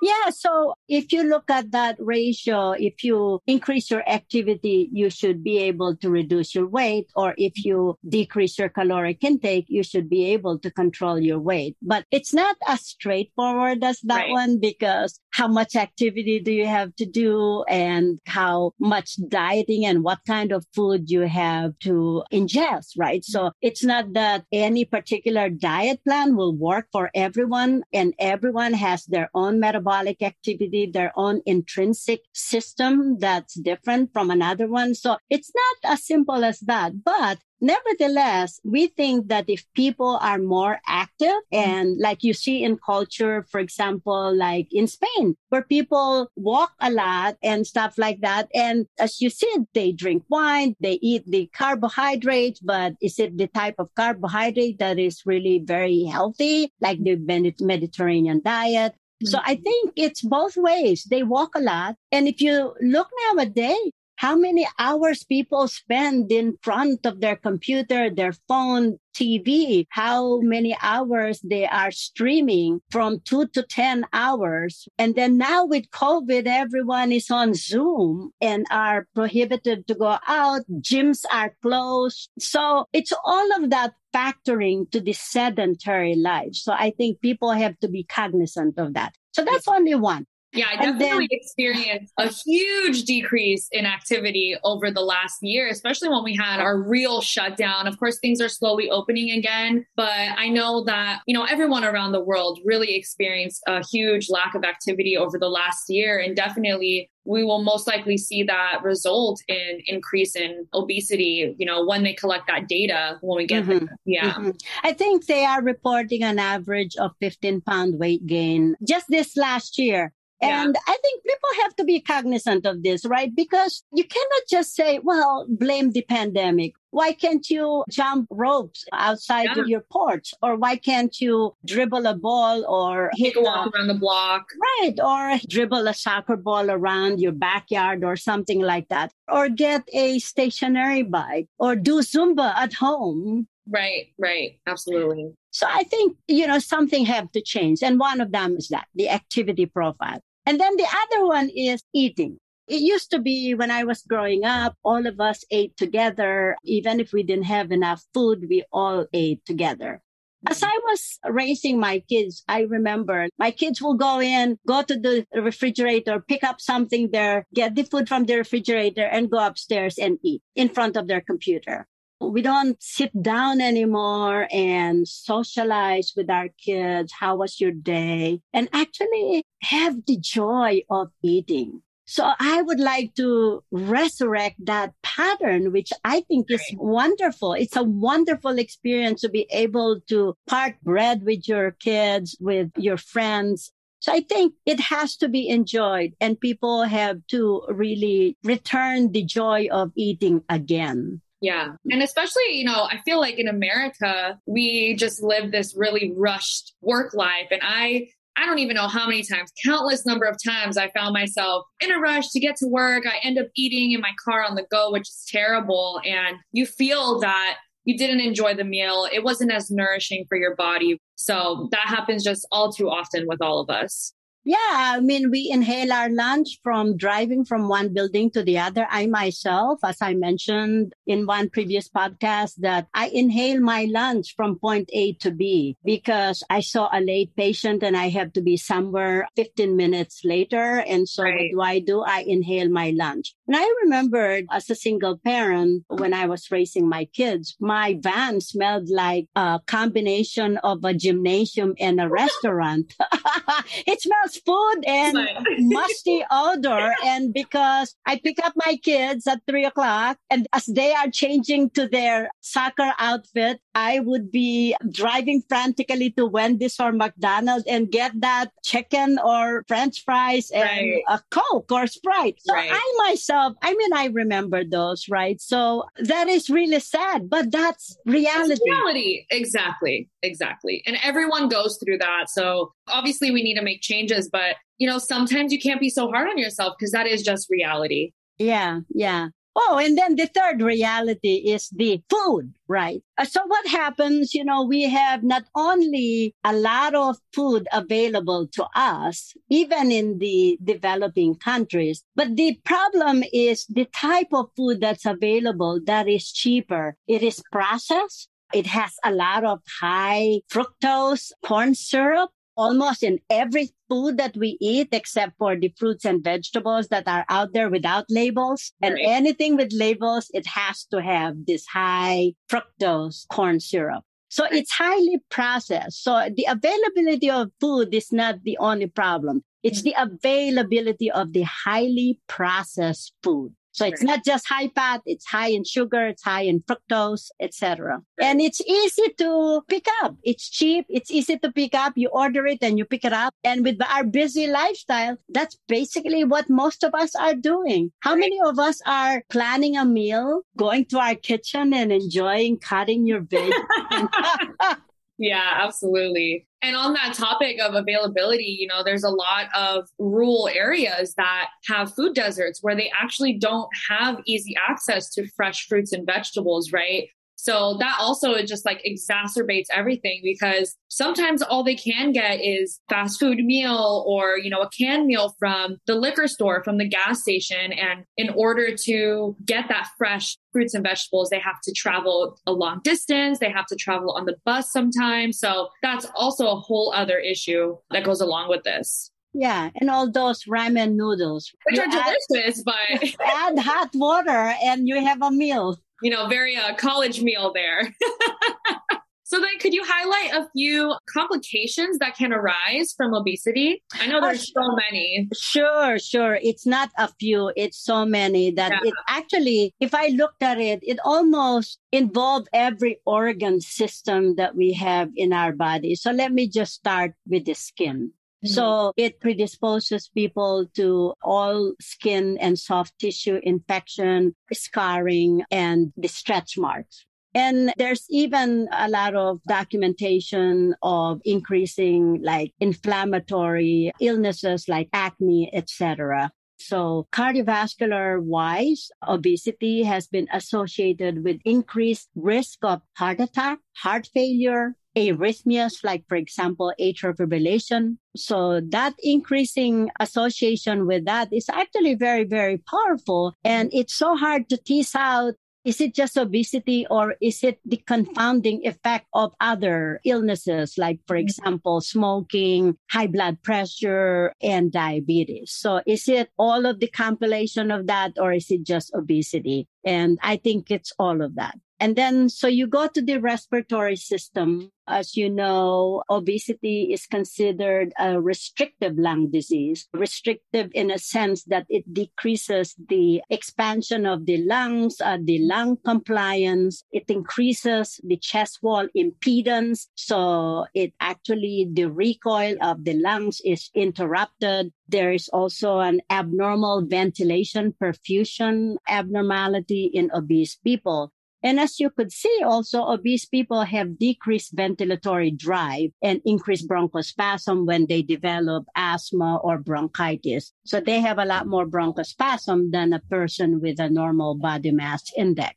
Yeah. 0.00 0.30
So 0.30 0.74
if 0.88 1.12
you 1.12 1.24
look 1.24 1.50
at 1.50 1.72
that 1.72 1.96
ratio, 1.98 2.72
if 2.72 3.02
you 3.02 3.40
increase 3.46 3.90
your 3.90 4.08
activity, 4.08 4.88
you 4.92 5.10
should 5.10 5.42
be 5.42 5.58
able 5.58 5.96
to 5.96 6.10
reduce 6.10 6.54
your 6.54 6.68
weight. 6.68 7.10
Or 7.16 7.34
if 7.36 7.64
you 7.64 7.98
decrease 8.08 8.58
your 8.58 8.68
caloric 8.68 9.24
intake, 9.24 9.66
you 9.68 9.82
should 9.82 10.08
be 10.08 10.26
able 10.26 10.58
to 10.60 10.70
control 10.70 11.18
your 11.18 11.40
weight. 11.40 11.76
But 11.82 12.04
it's 12.10 12.32
not 12.32 12.56
as 12.66 12.82
straightforward 12.82 13.82
as 13.82 14.00
that 14.02 14.26
right. 14.26 14.30
one 14.30 14.60
because 14.60 15.20
how 15.30 15.48
much 15.48 15.74
activity 15.74 16.38
do 16.40 16.52
you 16.52 16.66
have 16.66 16.94
to 16.96 17.06
do 17.06 17.64
and 17.68 18.20
how 18.26 18.72
much 18.78 19.16
dieting 19.28 19.84
and 19.84 20.04
what 20.04 20.20
kind 20.26 20.52
of 20.52 20.64
food 20.74 21.10
you 21.10 21.22
have 21.22 21.78
to 21.80 22.22
ingest, 22.32 22.92
right? 22.96 23.24
So 23.24 23.50
it's 23.62 23.84
not 23.84 24.12
that 24.14 24.44
any 24.52 24.84
particular 24.84 25.50
diet 25.50 26.00
plan 26.04 26.36
will 26.36 26.54
work 26.54 26.86
for 26.92 27.10
everyone 27.14 27.82
and 27.92 28.14
everyone 28.18 28.74
has 28.74 29.04
their 29.06 29.30
own 29.34 29.58
metabolic 29.58 29.87
metabolic 29.88 30.22
activity, 30.22 30.86
their 30.86 31.12
own 31.16 31.40
intrinsic 31.46 32.20
system 32.32 33.18
that's 33.18 33.54
different 33.54 34.12
from 34.12 34.30
another 34.30 34.68
one. 34.68 34.94
So 34.94 35.16
it's 35.30 35.52
not 35.54 35.92
as 35.92 36.06
simple 36.06 36.44
as 36.44 36.60
that. 36.60 37.04
But 37.04 37.38
Nevertheless, 37.60 38.60
we 38.62 38.86
think 38.86 39.28
that 39.28 39.46
if 39.48 39.64
people 39.74 40.18
are 40.22 40.38
more 40.38 40.78
active 40.86 41.34
and 41.50 41.98
like 41.98 42.22
you 42.22 42.32
see 42.32 42.62
in 42.62 42.78
culture, 42.78 43.44
for 43.50 43.58
example, 43.58 44.32
like 44.32 44.68
in 44.70 44.86
Spain, 44.86 45.36
where 45.48 45.64
people 45.64 46.30
walk 46.36 46.70
a 46.80 46.90
lot 46.90 47.36
and 47.42 47.66
stuff 47.66 47.98
like 47.98 48.20
that. 48.20 48.48
And 48.54 48.86
as 49.00 49.20
you 49.20 49.28
said, 49.28 49.66
they 49.74 49.90
drink 49.90 50.22
wine, 50.28 50.76
they 50.80 51.00
eat 51.02 51.24
the 51.26 51.50
carbohydrates, 51.52 52.60
but 52.60 52.94
is 53.02 53.18
it 53.18 53.36
the 53.36 53.48
type 53.48 53.74
of 53.78 53.92
carbohydrate 53.96 54.78
that 54.78 54.98
is 54.98 55.26
really 55.26 55.60
very 55.64 56.04
healthy, 56.04 56.72
like 56.80 57.02
the 57.02 57.16
Mediterranean 57.60 58.40
diet? 58.44 58.94
So 59.24 59.40
I 59.44 59.54
mm-hmm. 59.54 59.62
think 59.62 59.92
it's 59.96 60.22
both 60.22 60.56
ways. 60.56 61.04
They 61.10 61.22
walk 61.22 61.54
a 61.56 61.60
lot. 61.60 61.96
And 62.12 62.28
if 62.28 62.40
you 62.40 62.74
look 62.80 63.08
nowadays, 63.26 63.92
how 64.18 64.34
many 64.34 64.66
hours 64.80 65.22
people 65.22 65.68
spend 65.68 66.32
in 66.32 66.58
front 66.60 67.06
of 67.06 67.20
their 67.20 67.36
computer, 67.36 68.10
their 68.10 68.32
phone, 68.48 68.98
TV, 69.14 69.86
how 69.90 70.40
many 70.40 70.76
hours 70.82 71.40
they 71.42 71.66
are 71.66 71.92
streaming 71.92 72.80
from 72.90 73.20
two 73.24 73.46
to 73.46 73.62
10 73.62 74.04
hours. 74.12 74.88
And 74.98 75.14
then 75.14 75.38
now 75.38 75.64
with 75.64 75.90
COVID, 75.90 76.46
everyone 76.46 77.12
is 77.12 77.30
on 77.30 77.54
Zoom 77.54 78.32
and 78.40 78.66
are 78.72 79.06
prohibited 79.14 79.86
to 79.86 79.94
go 79.94 80.18
out. 80.26 80.62
Gyms 80.80 81.24
are 81.32 81.54
closed. 81.62 82.28
So 82.40 82.86
it's 82.92 83.12
all 83.24 83.62
of 83.62 83.70
that 83.70 83.92
factoring 84.12 84.90
to 84.90 85.00
the 85.00 85.12
sedentary 85.12 86.16
life. 86.16 86.54
So 86.54 86.72
I 86.72 86.90
think 86.90 87.20
people 87.20 87.52
have 87.52 87.78
to 87.80 87.88
be 87.88 88.02
cognizant 88.02 88.78
of 88.78 88.94
that. 88.94 89.14
So 89.32 89.44
that's 89.44 89.68
only 89.68 89.94
one. 89.94 90.26
Yeah, 90.52 90.66
I 90.70 90.76
definitely 90.76 91.28
then, 91.30 91.38
experienced 91.38 92.12
a 92.18 92.28
huge 92.28 93.04
decrease 93.04 93.68
in 93.70 93.84
activity 93.84 94.56
over 94.64 94.90
the 94.90 95.02
last 95.02 95.42
year, 95.42 95.68
especially 95.68 96.08
when 96.08 96.24
we 96.24 96.34
had 96.34 96.58
our 96.60 96.80
real 96.80 97.20
shutdown. 97.20 97.86
Of 97.86 97.98
course, 97.98 98.18
things 98.18 98.40
are 98.40 98.48
slowly 98.48 98.90
opening 98.90 99.30
again, 99.30 99.84
but 99.94 100.08
I 100.10 100.48
know 100.48 100.84
that, 100.84 101.20
you 101.26 101.34
know, 101.34 101.44
everyone 101.44 101.84
around 101.84 102.12
the 102.12 102.24
world 102.24 102.60
really 102.64 102.94
experienced 102.94 103.62
a 103.66 103.86
huge 103.86 104.30
lack 104.30 104.54
of 104.54 104.64
activity 104.64 105.16
over 105.18 105.38
the 105.38 105.48
last 105.48 105.90
year. 105.90 106.18
And 106.18 106.34
definitely 106.34 107.10
we 107.28 107.44
will 107.44 107.62
most 107.62 107.86
likely 107.86 108.16
see 108.16 108.42
that 108.44 108.82
result 108.82 109.38
in 109.48 109.82
increase 109.86 110.34
in 110.34 110.66
obesity, 110.72 111.54
you 111.58 111.66
know, 111.66 111.84
when 111.84 112.02
they 112.02 112.14
collect 112.14 112.46
that 112.46 112.68
data 112.68 113.18
when 113.20 113.36
we 113.36 113.46
get 113.46 113.64
mm-hmm. 113.64 113.84
there. 113.84 113.96
Yeah. 114.06 114.32
Mm-hmm. 114.32 114.50
I 114.82 114.94
think 114.94 115.26
they 115.26 115.44
are 115.44 115.62
reporting 115.62 116.22
an 116.22 116.38
average 116.38 116.96
of 116.96 117.12
15 117.20 117.60
pound 117.60 117.98
weight 117.98 118.26
gain 118.26 118.76
just 118.82 119.08
this 119.10 119.36
last 119.36 119.78
year. 119.78 120.14
And 120.40 120.74
yeah. 120.74 120.92
I 120.92 120.96
think 121.02 121.24
people 121.24 121.48
have 121.62 121.74
to 121.76 121.84
be 121.84 122.00
cognizant 122.00 122.64
of 122.64 122.82
this, 122.82 123.04
right? 123.04 123.34
Because 123.34 123.82
you 123.92 124.04
cannot 124.04 124.42
just 124.48 124.74
say, 124.74 125.00
well, 125.00 125.46
blame 125.48 125.90
the 125.90 126.02
pandemic. 126.02 126.74
Why 126.90 127.12
can't 127.12 127.48
you 127.50 127.84
jump 127.90 128.28
ropes 128.30 128.84
outside 128.92 129.48
yeah. 129.54 129.62
of 129.62 129.68
your 129.68 129.84
porch? 129.90 130.32
Or 130.40 130.56
why 130.56 130.76
can't 130.76 131.20
you 131.20 131.54
dribble 131.66 132.06
a 132.06 132.14
ball 132.14 132.64
or 132.66 133.10
hit 133.14 133.36
a 133.36 133.40
walk 133.40 133.74
around 133.74 133.88
the 133.88 133.94
block? 133.94 134.46
Right. 134.80 134.94
Or 135.02 135.38
dribble 135.48 135.86
a 135.88 135.94
soccer 135.94 136.36
ball 136.36 136.70
around 136.70 137.20
your 137.20 137.32
backyard 137.32 138.04
or 138.04 138.16
something 138.16 138.60
like 138.60 138.88
that. 138.88 139.12
Or 139.28 139.48
get 139.48 139.82
a 139.92 140.18
stationary 140.20 141.02
bike 141.02 141.48
or 141.58 141.74
do 141.76 142.00
Zumba 142.00 142.54
at 142.56 142.72
home. 142.72 143.48
Right, 143.70 144.06
right. 144.18 144.58
Absolutely. 144.66 145.32
So 145.50 145.66
I 145.68 145.82
think, 145.84 146.16
you 146.26 146.46
know, 146.46 146.58
something 146.58 147.04
have 147.04 147.30
to 147.32 147.42
change. 147.42 147.82
And 147.82 147.98
one 147.98 148.20
of 148.20 148.32
them 148.32 148.56
is 148.56 148.68
that 148.68 148.86
the 148.94 149.10
activity 149.10 149.66
profile. 149.66 150.20
And 150.48 150.58
then 150.58 150.78
the 150.78 150.86
other 150.86 151.26
one 151.26 151.50
is 151.50 151.82
eating. 151.92 152.38
It 152.68 152.80
used 152.80 153.10
to 153.10 153.18
be 153.18 153.52
when 153.52 153.70
I 153.70 153.84
was 153.84 154.00
growing 154.00 154.46
up, 154.46 154.76
all 154.82 155.06
of 155.06 155.20
us 155.20 155.44
ate 155.50 155.76
together. 155.76 156.56
Even 156.64 157.00
if 157.00 157.12
we 157.12 157.22
didn't 157.22 157.52
have 157.52 157.70
enough 157.70 158.02
food, 158.14 158.46
we 158.48 158.64
all 158.72 159.04
ate 159.12 159.44
together. 159.44 160.00
As 160.46 160.62
I 160.62 160.72
was 160.84 161.18
raising 161.28 161.78
my 161.78 161.98
kids, 162.08 162.44
I 162.48 162.62
remember 162.62 163.28
my 163.38 163.50
kids 163.50 163.82
will 163.82 163.92
go 163.92 164.22
in, 164.22 164.58
go 164.66 164.80
to 164.80 164.94
the 164.98 165.26
refrigerator, 165.34 166.24
pick 166.26 166.42
up 166.42 166.62
something 166.62 167.10
there, 167.10 167.46
get 167.52 167.74
the 167.74 167.82
food 167.82 168.08
from 168.08 168.24
the 168.24 168.36
refrigerator 168.36 169.04
and 169.04 169.30
go 169.30 169.44
upstairs 169.44 169.98
and 169.98 170.18
eat 170.24 170.40
in 170.54 170.70
front 170.70 170.96
of 170.96 171.08
their 171.08 171.20
computer 171.20 171.86
we 172.20 172.42
don't 172.42 172.82
sit 172.82 173.22
down 173.22 173.60
anymore 173.60 174.48
and 174.52 175.06
socialize 175.06 176.12
with 176.16 176.30
our 176.30 176.48
kids. 176.64 177.12
How 177.12 177.36
was 177.36 177.60
your 177.60 177.72
day? 177.72 178.40
And 178.52 178.68
actually 178.72 179.44
have 179.62 180.04
the 180.06 180.16
joy 180.18 180.82
of 180.90 181.10
eating. 181.22 181.82
So 182.10 182.32
I 182.40 182.62
would 182.62 182.80
like 182.80 183.14
to 183.16 183.62
resurrect 183.70 184.64
that 184.64 184.94
pattern, 185.02 185.72
which 185.72 185.92
I 186.04 186.20
think 186.22 186.46
is 186.48 186.62
wonderful. 186.72 187.52
It's 187.52 187.76
a 187.76 187.82
wonderful 187.82 188.58
experience 188.58 189.20
to 189.20 189.28
be 189.28 189.46
able 189.50 190.00
to 190.08 190.34
part 190.46 190.80
bread 190.82 191.22
with 191.24 191.46
your 191.46 191.72
kids, 191.72 192.34
with 192.40 192.70
your 192.78 192.96
friends. 192.96 193.72
So 194.00 194.10
I 194.10 194.20
think 194.20 194.54
it 194.64 194.80
has 194.80 195.16
to 195.18 195.28
be 195.28 195.50
enjoyed 195.50 196.14
and 196.18 196.40
people 196.40 196.84
have 196.84 197.18
to 197.28 197.64
really 197.68 198.38
return 198.42 199.12
the 199.12 199.24
joy 199.24 199.68
of 199.70 199.92
eating 199.94 200.42
again. 200.48 201.20
Yeah. 201.40 201.68
And 201.90 202.02
especially, 202.02 202.42
you 202.50 202.64
know, 202.64 202.88
I 202.90 202.98
feel 203.04 203.20
like 203.20 203.38
in 203.38 203.48
America, 203.48 204.38
we 204.46 204.96
just 204.96 205.22
live 205.22 205.52
this 205.52 205.74
really 205.76 206.12
rushed 206.16 206.74
work 206.80 207.14
life. 207.14 207.46
And 207.50 207.60
I, 207.62 208.08
I 208.36 208.46
don't 208.46 208.58
even 208.58 208.74
know 208.74 208.88
how 208.88 209.06
many 209.06 209.22
times, 209.22 209.52
countless 209.64 210.04
number 210.04 210.24
of 210.24 210.36
times 210.44 210.76
I 210.76 210.90
found 210.90 211.12
myself 211.12 211.64
in 211.80 211.92
a 211.92 211.98
rush 211.98 212.30
to 212.30 212.40
get 212.40 212.56
to 212.56 212.66
work. 212.66 213.04
I 213.06 213.24
end 213.24 213.38
up 213.38 213.46
eating 213.56 213.92
in 213.92 214.00
my 214.00 214.12
car 214.24 214.44
on 214.44 214.56
the 214.56 214.66
go, 214.70 214.90
which 214.90 215.08
is 215.08 215.24
terrible. 215.28 216.00
And 216.04 216.36
you 216.52 216.66
feel 216.66 217.20
that 217.20 217.58
you 217.84 217.96
didn't 217.96 218.20
enjoy 218.20 218.54
the 218.54 218.64
meal. 218.64 219.08
It 219.10 219.24
wasn't 219.24 219.52
as 219.52 219.70
nourishing 219.70 220.26
for 220.28 220.36
your 220.36 220.54
body. 220.56 221.00
So 221.14 221.68
that 221.70 221.86
happens 221.86 222.22
just 222.22 222.46
all 222.52 222.70
too 222.70 222.90
often 222.90 223.24
with 223.26 223.40
all 223.40 223.60
of 223.60 223.70
us. 223.70 224.12
Yeah, 224.44 224.56
I 224.96 225.00
mean, 225.00 225.30
we 225.30 225.50
inhale 225.50 225.92
our 225.92 226.08
lunch 226.08 226.58
from 226.62 226.96
driving 226.96 227.44
from 227.44 227.68
one 227.68 227.92
building 227.92 228.30
to 228.30 228.42
the 228.42 228.58
other. 228.58 228.86
I 228.88 229.06
myself, 229.06 229.80
as 229.84 229.98
I 230.00 230.14
mentioned 230.14 230.94
in 231.06 231.26
one 231.26 231.50
previous 231.50 231.88
podcast, 231.90 232.54
that 232.58 232.86
I 232.94 233.08
inhale 233.08 233.60
my 233.60 233.84
lunch 233.90 234.34
from 234.34 234.58
point 234.58 234.88
A 234.94 235.12
to 235.20 235.30
B 235.32 235.76
because 235.84 236.42
I 236.48 236.60
saw 236.60 236.88
a 236.90 237.00
late 237.00 237.36
patient 237.36 237.82
and 237.82 237.94
I 237.96 238.08
have 238.08 238.32
to 238.34 238.40
be 238.40 238.56
somewhere 238.56 239.28
15 239.36 239.76
minutes 239.76 240.22
later. 240.24 240.78
And 240.80 241.06
so 241.06 241.24
right. 241.24 241.50
what 241.52 241.52
do 241.52 241.60
I 241.60 241.78
do? 241.80 242.00
I 242.00 242.24
inhale 242.26 242.70
my 242.70 242.90
lunch. 242.96 243.34
And 243.48 243.56
I 243.56 243.66
remember 243.82 244.42
as 244.50 244.68
a 244.68 244.74
single 244.74 245.16
parent 245.16 245.84
when 245.88 246.12
I 246.12 246.26
was 246.26 246.50
raising 246.50 246.86
my 246.86 247.06
kids, 247.06 247.56
my 247.58 247.98
van 247.98 248.42
smelled 248.42 248.90
like 248.90 249.26
a 249.34 249.60
combination 249.66 250.58
of 250.58 250.84
a 250.84 250.92
gymnasium 250.92 251.74
and 251.80 251.98
a 251.98 252.10
restaurant. 252.10 252.94
it 253.86 254.02
smells 254.02 254.36
food 254.44 254.84
and 254.86 255.16
musty 255.60 256.22
odor. 256.30 256.92
And 257.02 257.32
because 257.32 257.96
I 258.06 258.20
pick 258.22 258.38
up 258.44 258.52
my 258.54 258.76
kids 258.76 259.26
at 259.26 259.40
three 259.48 259.64
o'clock 259.64 260.18
and 260.28 260.46
as 260.52 260.66
they 260.66 260.92
are 260.92 261.10
changing 261.10 261.70
to 261.70 261.88
their 261.88 262.28
soccer 262.40 262.92
outfit, 262.98 263.60
I 263.74 264.00
would 264.00 264.30
be 264.30 264.74
driving 264.90 265.42
frantically 265.48 266.10
to 266.18 266.26
Wendy's 266.26 266.78
or 266.78 266.92
McDonald's 266.92 267.64
and 267.66 267.90
get 267.90 268.12
that 268.20 268.50
chicken 268.64 269.18
or 269.24 269.64
French 269.68 270.04
fries 270.04 270.50
and 270.50 270.64
right. 270.64 271.02
a 271.08 271.20
Coke 271.30 271.72
or 271.72 271.86
Sprite. 271.86 272.36
So 272.40 272.52
right. 272.52 272.70
I 272.72 272.94
myself, 272.98 273.37
I 273.62 273.74
mean, 273.74 273.92
I 273.92 274.06
remember 274.06 274.64
those, 274.64 275.08
right? 275.08 275.40
So 275.40 275.84
that 275.98 276.28
is 276.28 276.50
really 276.50 276.80
sad, 276.80 277.28
but 277.30 277.50
that's 277.50 277.96
reality. 278.06 278.52
It's 278.52 278.62
reality. 278.64 279.26
Exactly. 279.30 280.08
Exactly. 280.22 280.82
And 280.86 280.96
everyone 281.02 281.48
goes 281.48 281.78
through 281.82 281.98
that. 281.98 282.30
So 282.30 282.72
obviously 282.88 283.30
we 283.30 283.42
need 283.42 283.54
to 283.54 283.62
make 283.62 283.80
changes, 283.80 284.28
but 284.30 284.56
you 284.78 284.86
know, 284.86 284.98
sometimes 284.98 285.52
you 285.52 285.58
can't 285.58 285.80
be 285.80 285.90
so 285.90 286.08
hard 286.08 286.28
on 286.28 286.38
yourself 286.38 286.74
because 286.78 286.92
that 286.92 287.06
is 287.06 287.22
just 287.22 287.48
reality. 287.50 288.12
Yeah. 288.38 288.80
Yeah. 288.90 289.28
Oh, 289.60 289.80
and 289.82 289.98
then 289.98 290.14
the 290.14 290.26
third 290.26 290.62
reality 290.62 291.50
is 291.50 291.68
the 291.70 292.00
food, 292.08 292.54
right? 292.68 293.02
Uh, 293.18 293.24
so 293.24 293.44
what 293.44 293.66
happens, 293.66 294.32
you 294.32 294.44
know, 294.44 294.62
we 294.62 294.82
have 294.84 295.24
not 295.24 295.46
only 295.56 296.32
a 296.44 296.52
lot 296.52 296.94
of 296.94 297.16
food 297.32 297.66
available 297.72 298.46
to 298.52 298.66
us, 298.76 299.34
even 299.50 299.90
in 299.90 300.18
the 300.18 300.58
developing 300.62 301.34
countries, 301.34 302.04
but 302.14 302.36
the 302.36 302.60
problem 302.64 303.24
is 303.32 303.66
the 303.66 303.86
type 303.86 304.28
of 304.32 304.46
food 304.56 304.80
that's 304.80 305.04
available 305.04 305.80
that 305.86 306.06
is 306.06 306.30
cheaper. 306.30 306.96
It 307.08 307.24
is 307.24 307.42
processed. 307.50 308.28
It 308.54 308.66
has 308.66 308.94
a 309.04 309.12
lot 309.12 309.44
of 309.44 309.58
high 309.80 310.40
fructose 310.52 311.32
corn 311.44 311.74
syrup 311.74 312.30
almost 312.58 313.04
in 313.04 313.20
every 313.30 313.70
food 313.88 314.18
that 314.18 314.36
we 314.36 314.58
eat 314.60 314.88
except 314.90 315.38
for 315.38 315.56
the 315.56 315.72
fruits 315.78 316.04
and 316.04 316.22
vegetables 316.22 316.88
that 316.88 317.06
are 317.06 317.24
out 317.30 317.52
there 317.54 317.70
without 317.70 318.04
labels. 318.10 318.72
And 318.82 318.98
anything 319.00 319.56
with 319.56 319.72
labels, 319.72 320.28
it 320.34 320.44
has 320.46 320.84
to 320.86 321.00
have 321.00 321.46
this 321.46 321.64
high 321.66 322.34
fructose 322.50 323.26
corn 323.28 323.60
syrup. 323.60 324.04
So 324.28 324.44
it's 324.50 324.72
highly 324.72 325.20
processed. 325.30 326.02
So 326.02 326.28
the 326.36 326.46
availability 326.48 327.30
of 327.30 327.50
food 327.60 327.94
is 327.94 328.12
not 328.12 328.42
the 328.42 328.58
only 328.58 328.88
problem. 328.88 329.42
It's 329.62 329.80
mm-hmm. 329.80 330.10
the 330.10 330.16
availability 330.16 331.10
of 331.10 331.32
the 331.32 331.42
highly 331.42 332.20
processed 332.26 333.14
food. 333.22 333.54
So 333.78 333.86
it's 333.86 334.02
not 334.02 334.24
just 334.24 334.48
high 334.48 334.66
fat, 334.74 335.02
it's 335.06 335.24
high 335.24 335.50
in 335.50 335.62
sugar, 335.62 336.08
it's 336.08 336.24
high 336.24 336.42
in 336.42 336.62
fructose, 336.62 337.30
etc. 337.40 338.02
And 338.20 338.40
it's 338.40 338.60
easy 338.60 339.14
to 339.18 339.62
pick 339.68 339.86
up. 340.02 340.16
It's 340.24 340.50
cheap, 340.50 340.86
it's 340.88 341.12
easy 341.12 341.38
to 341.38 341.52
pick 341.52 341.76
up. 341.76 341.92
You 341.94 342.08
order 342.08 342.44
it 342.44 342.58
and 342.60 342.76
you 342.76 342.84
pick 342.84 343.04
it 343.04 343.12
up. 343.12 343.34
And 343.44 343.64
with 343.64 343.80
our 343.80 344.02
busy 344.02 344.48
lifestyle, 344.48 345.16
that's 345.28 345.56
basically 345.68 346.24
what 346.24 346.50
most 346.50 346.82
of 346.82 346.92
us 346.92 347.14
are 347.14 347.36
doing. 347.36 347.92
How 348.00 348.16
many 348.16 348.40
of 348.44 348.58
us 348.58 348.82
are 348.84 349.22
planning 349.30 349.76
a 349.76 349.84
meal, 349.84 350.42
going 350.56 350.86
to 350.86 350.98
our 350.98 351.14
kitchen 351.14 351.72
and 351.72 351.92
enjoying 351.92 352.58
cutting 352.58 353.06
your 353.06 353.20
veg? 353.30 353.52
Yeah, 355.18 355.54
absolutely. 355.62 356.46
And 356.62 356.76
on 356.76 356.92
that 356.94 357.14
topic 357.14 357.58
of 357.60 357.74
availability, 357.74 358.56
you 358.60 358.68
know, 358.68 358.84
there's 358.84 359.02
a 359.02 359.10
lot 359.10 359.46
of 359.54 359.88
rural 359.98 360.48
areas 360.52 361.14
that 361.16 361.48
have 361.66 361.92
food 361.92 362.14
deserts 362.14 362.60
where 362.62 362.76
they 362.76 362.90
actually 363.00 363.36
don't 363.36 363.68
have 363.90 364.20
easy 364.26 364.54
access 364.68 365.10
to 365.10 365.28
fresh 365.36 365.66
fruits 365.66 365.92
and 365.92 366.06
vegetables, 366.06 366.72
right? 366.72 367.08
So 367.38 367.76
that 367.78 367.96
also 368.00 368.42
just 368.42 368.66
like 368.66 368.84
exacerbates 368.84 369.66
everything 369.72 370.20
because 370.24 370.76
sometimes 370.88 371.40
all 371.40 371.62
they 371.62 371.76
can 371.76 372.10
get 372.10 372.40
is 372.40 372.80
fast 372.90 373.20
food 373.20 373.38
meal 373.38 374.04
or, 374.08 374.36
you 374.36 374.50
know, 374.50 374.60
a 374.60 374.68
canned 374.70 375.06
meal 375.06 375.36
from 375.38 375.76
the 375.86 375.94
liquor 375.94 376.26
store, 376.26 376.64
from 376.64 376.78
the 376.78 376.88
gas 376.88 377.22
station. 377.22 377.72
And 377.72 378.04
in 378.16 378.30
order 378.30 378.74
to 378.84 379.36
get 379.44 379.68
that 379.68 379.88
fresh 379.96 380.36
fruits 380.52 380.74
and 380.74 380.82
vegetables, 380.82 381.30
they 381.30 381.38
have 381.38 381.60
to 381.62 381.72
travel 381.72 382.36
a 382.44 382.52
long 382.52 382.80
distance. 382.82 383.38
They 383.38 383.50
have 383.50 383.66
to 383.66 383.76
travel 383.76 384.10
on 384.10 384.24
the 384.24 384.34
bus 384.44 384.72
sometimes. 384.72 385.38
So 385.38 385.68
that's 385.80 386.06
also 386.16 386.48
a 386.48 386.56
whole 386.56 386.92
other 386.94 387.18
issue 387.18 387.76
that 387.92 388.02
goes 388.02 388.20
along 388.20 388.48
with 388.48 388.64
this. 388.64 389.12
Yeah, 389.32 389.70
and 389.76 389.90
all 389.90 390.10
those 390.10 390.44
ramen 390.44 390.94
noodles. 390.94 391.52
Which 391.64 391.76
you 391.76 391.82
are 391.82 391.86
add, 391.88 392.16
delicious, 392.28 392.64
but 392.64 392.74
add 393.24 393.58
hot 393.58 393.90
water 393.94 394.54
and 394.64 394.88
you 394.88 395.04
have 395.04 395.22
a 395.22 395.30
meal 395.30 395.78
you 396.02 396.10
know, 396.10 396.28
very 396.28 396.56
uh, 396.56 396.74
college 396.74 397.22
meal 397.22 397.52
there. 397.52 397.82
so 399.24 399.40
then 399.40 399.58
could 399.60 399.74
you 399.74 399.82
highlight 399.84 400.32
a 400.32 400.48
few 400.52 400.94
complications 401.12 401.98
that 401.98 402.16
can 402.16 402.32
arise 402.32 402.94
from 402.96 403.14
obesity? 403.14 403.82
I 403.94 404.06
know 404.06 404.20
there's 404.20 404.52
so 404.52 404.76
many. 404.90 405.28
Sure, 405.34 405.98
sure. 405.98 406.38
It's 406.42 406.66
not 406.66 406.90
a 406.98 407.08
few, 407.18 407.52
it's 407.56 407.78
so 407.78 408.04
many 408.04 408.50
that 408.52 408.72
yeah. 408.72 408.88
it 408.88 408.94
actually, 409.08 409.74
if 409.80 409.94
I 409.94 410.08
looked 410.08 410.42
at 410.42 410.58
it, 410.58 410.80
it 410.82 410.98
almost 411.04 411.78
involved 411.92 412.48
every 412.52 413.00
organ 413.04 413.60
system 413.60 414.36
that 414.36 414.54
we 414.54 414.72
have 414.74 415.10
in 415.16 415.32
our 415.32 415.52
body. 415.52 415.94
So 415.94 416.12
let 416.12 416.32
me 416.32 416.48
just 416.48 416.74
start 416.74 417.12
with 417.26 417.44
the 417.44 417.54
skin. 417.54 418.12
Mm-hmm. 418.44 418.54
So 418.54 418.92
it 418.96 419.20
predisposes 419.20 420.08
people 420.08 420.66
to 420.76 421.14
all 421.22 421.74
skin 421.80 422.38
and 422.40 422.58
soft 422.58 422.98
tissue 422.98 423.40
infection, 423.42 424.36
scarring, 424.52 425.42
and 425.50 425.92
the 425.96 426.08
stretch 426.08 426.56
marks. 426.56 427.04
And 427.34 427.72
there's 427.76 428.06
even 428.10 428.68
a 428.72 428.88
lot 428.88 429.14
of 429.14 429.40
documentation 429.46 430.74
of 430.82 431.20
increasing 431.24 432.20
like 432.22 432.52
inflammatory 432.58 433.92
illnesses 434.00 434.68
like 434.68 434.88
acne, 434.92 435.50
etc. 435.52 436.30
So 436.58 437.06
cardiovascular 437.12 438.20
wise, 438.22 438.90
obesity 439.06 439.82
has 439.84 440.08
been 440.08 440.26
associated 440.32 441.22
with 441.22 441.40
increased 441.44 442.08
risk 442.16 442.58
of 442.62 442.82
heart 442.96 443.20
attack, 443.20 443.58
heart 443.76 444.08
failure, 444.12 444.74
arrhythmias, 445.06 445.84
like, 445.84 446.04
for 446.08 446.16
example, 446.16 446.72
atrial 446.80 447.16
fibrillation. 447.16 447.98
So 448.16 448.60
that 448.70 448.94
increasing 449.02 449.90
association 450.00 450.86
with 450.86 451.04
that 451.06 451.32
is 451.32 451.48
actually 451.48 451.94
very, 451.94 452.24
very 452.24 452.58
powerful. 452.58 453.34
And 453.44 453.70
it's 453.72 453.94
so 453.94 454.16
hard 454.16 454.48
to 454.48 454.56
tease 454.56 454.94
out 454.94 455.34
is 455.68 455.82
it 455.82 455.94
just 455.94 456.16
obesity 456.16 456.86
or 456.88 457.16
is 457.20 457.44
it 457.44 457.60
the 457.64 457.76
confounding 457.76 458.66
effect 458.66 459.06
of 459.12 459.34
other 459.38 460.00
illnesses, 460.04 460.78
like, 460.78 460.98
for 461.06 461.16
mm-hmm. 461.16 461.26
example, 461.26 461.80
smoking, 461.82 462.74
high 462.90 463.06
blood 463.06 463.42
pressure, 463.42 464.32
and 464.40 464.72
diabetes? 464.72 465.52
So 465.52 465.82
is 465.86 466.08
it 466.08 466.30
all 466.38 466.64
of 466.64 466.80
the 466.80 466.88
compilation 466.88 467.70
of 467.70 467.86
that 467.86 468.12
or 468.18 468.32
is 468.32 468.50
it 468.50 468.64
just 468.64 468.94
obesity? 468.94 469.68
And 469.84 470.18
I 470.22 470.36
think 470.36 470.70
it's 470.70 470.92
all 470.98 471.20
of 471.20 471.34
that. 471.34 471.56
And 471.80 471.94
then, 471.94 472.28
so 472.28 472.48
you 472.48 472.66
go 472.66 472.88
to 472.88 473.00
the 473.00 473.18
respiratory 473.18 473.96
system. 473.96 474.72
As 474.88 475.16
you 475.16 475.30
know, 475.30 476.02
obesity 476.10 476.92
is 476.92 477.06
considered 477.06 477.92
a 477.98 478.20
restrictive 478.20 478.98
lung 478.98 479.30
disease, 479.30 479.86
restrictive 479.92 480.70
in 480.74 480.90
a 480.90 480.98
sense 480.98 481.44
that 481.44 481.66
it 481.68 481.84
decreases 481.92 482.74
the 482.88 483.22
expansion 483.30 484.06
of 484.06 484.26
the 484.26 484.38
lungs, 484.44 485.00
uh, 485.00 485.18
the 485.22 485.38
lung 485.40 485.76
compliance. 485.84 486.82
It 486.90 487.04
increases 487.08 488.00
the 488.02 488.16
chest 488.16 488.58
wall 488.62 488.88
impedance. 488.96 489.86
So 489.94 490.64
it 490.74 490.94
actually, 491.00 491.68
the 491.70 491.90
recoil 491.90 492.56
of 492.62 492.84
the 492.84 492.94
lungs 492.94 493.40
is 493.44 493.70
interrupted. 493.74 494.72
There 494.88 495.12
is 495.12 495.28
also 495.28 495.78
an 495.78 496.00
abnormal 496.10 496.86
ventilation 496.86 497.74
perfusion 497.80 498.76
abnormality 498.88 499.90
in 499.92 500.10
obese 500.14 500.56
people. 500.56 501.12
And 501.42 501.60
as 501.60 501.78
you 501.78 501.90
could 501.90 502.12
see, 502.12 502.42
also 502.44 502.82
obese 502.82 503.24
people 503.24 503.62
have 503.62 503.98
decreased 503.98 504.56
ventilatory 504.56 505.36
drive 505.36 505.90
and 506.02 506.20
increased 506.24 506.68
bronchospasm 506.68 507.64
when 507.64 507.86
they 507.86 508.02
develop 508.02 508.64
asthma 508.74 509.36
or 509.36 509.58
bronchitis. 509.58 510.52
So 510.64 510.80
they 510.80 511.00
have 511.00 511.18
a 511.18 511.24
lot 511.24 511.46
more 511.46 511.66
bronchospasm 511.66 512.72
than 512.72 512.92
a 512.92 513.00
person 513.00 513.60
with 513.60 513.78
a 513.78 513.88
normal 513.88 514.34
body 514.34 514.72
mass 514.72 515.04
index. 515.16 515.54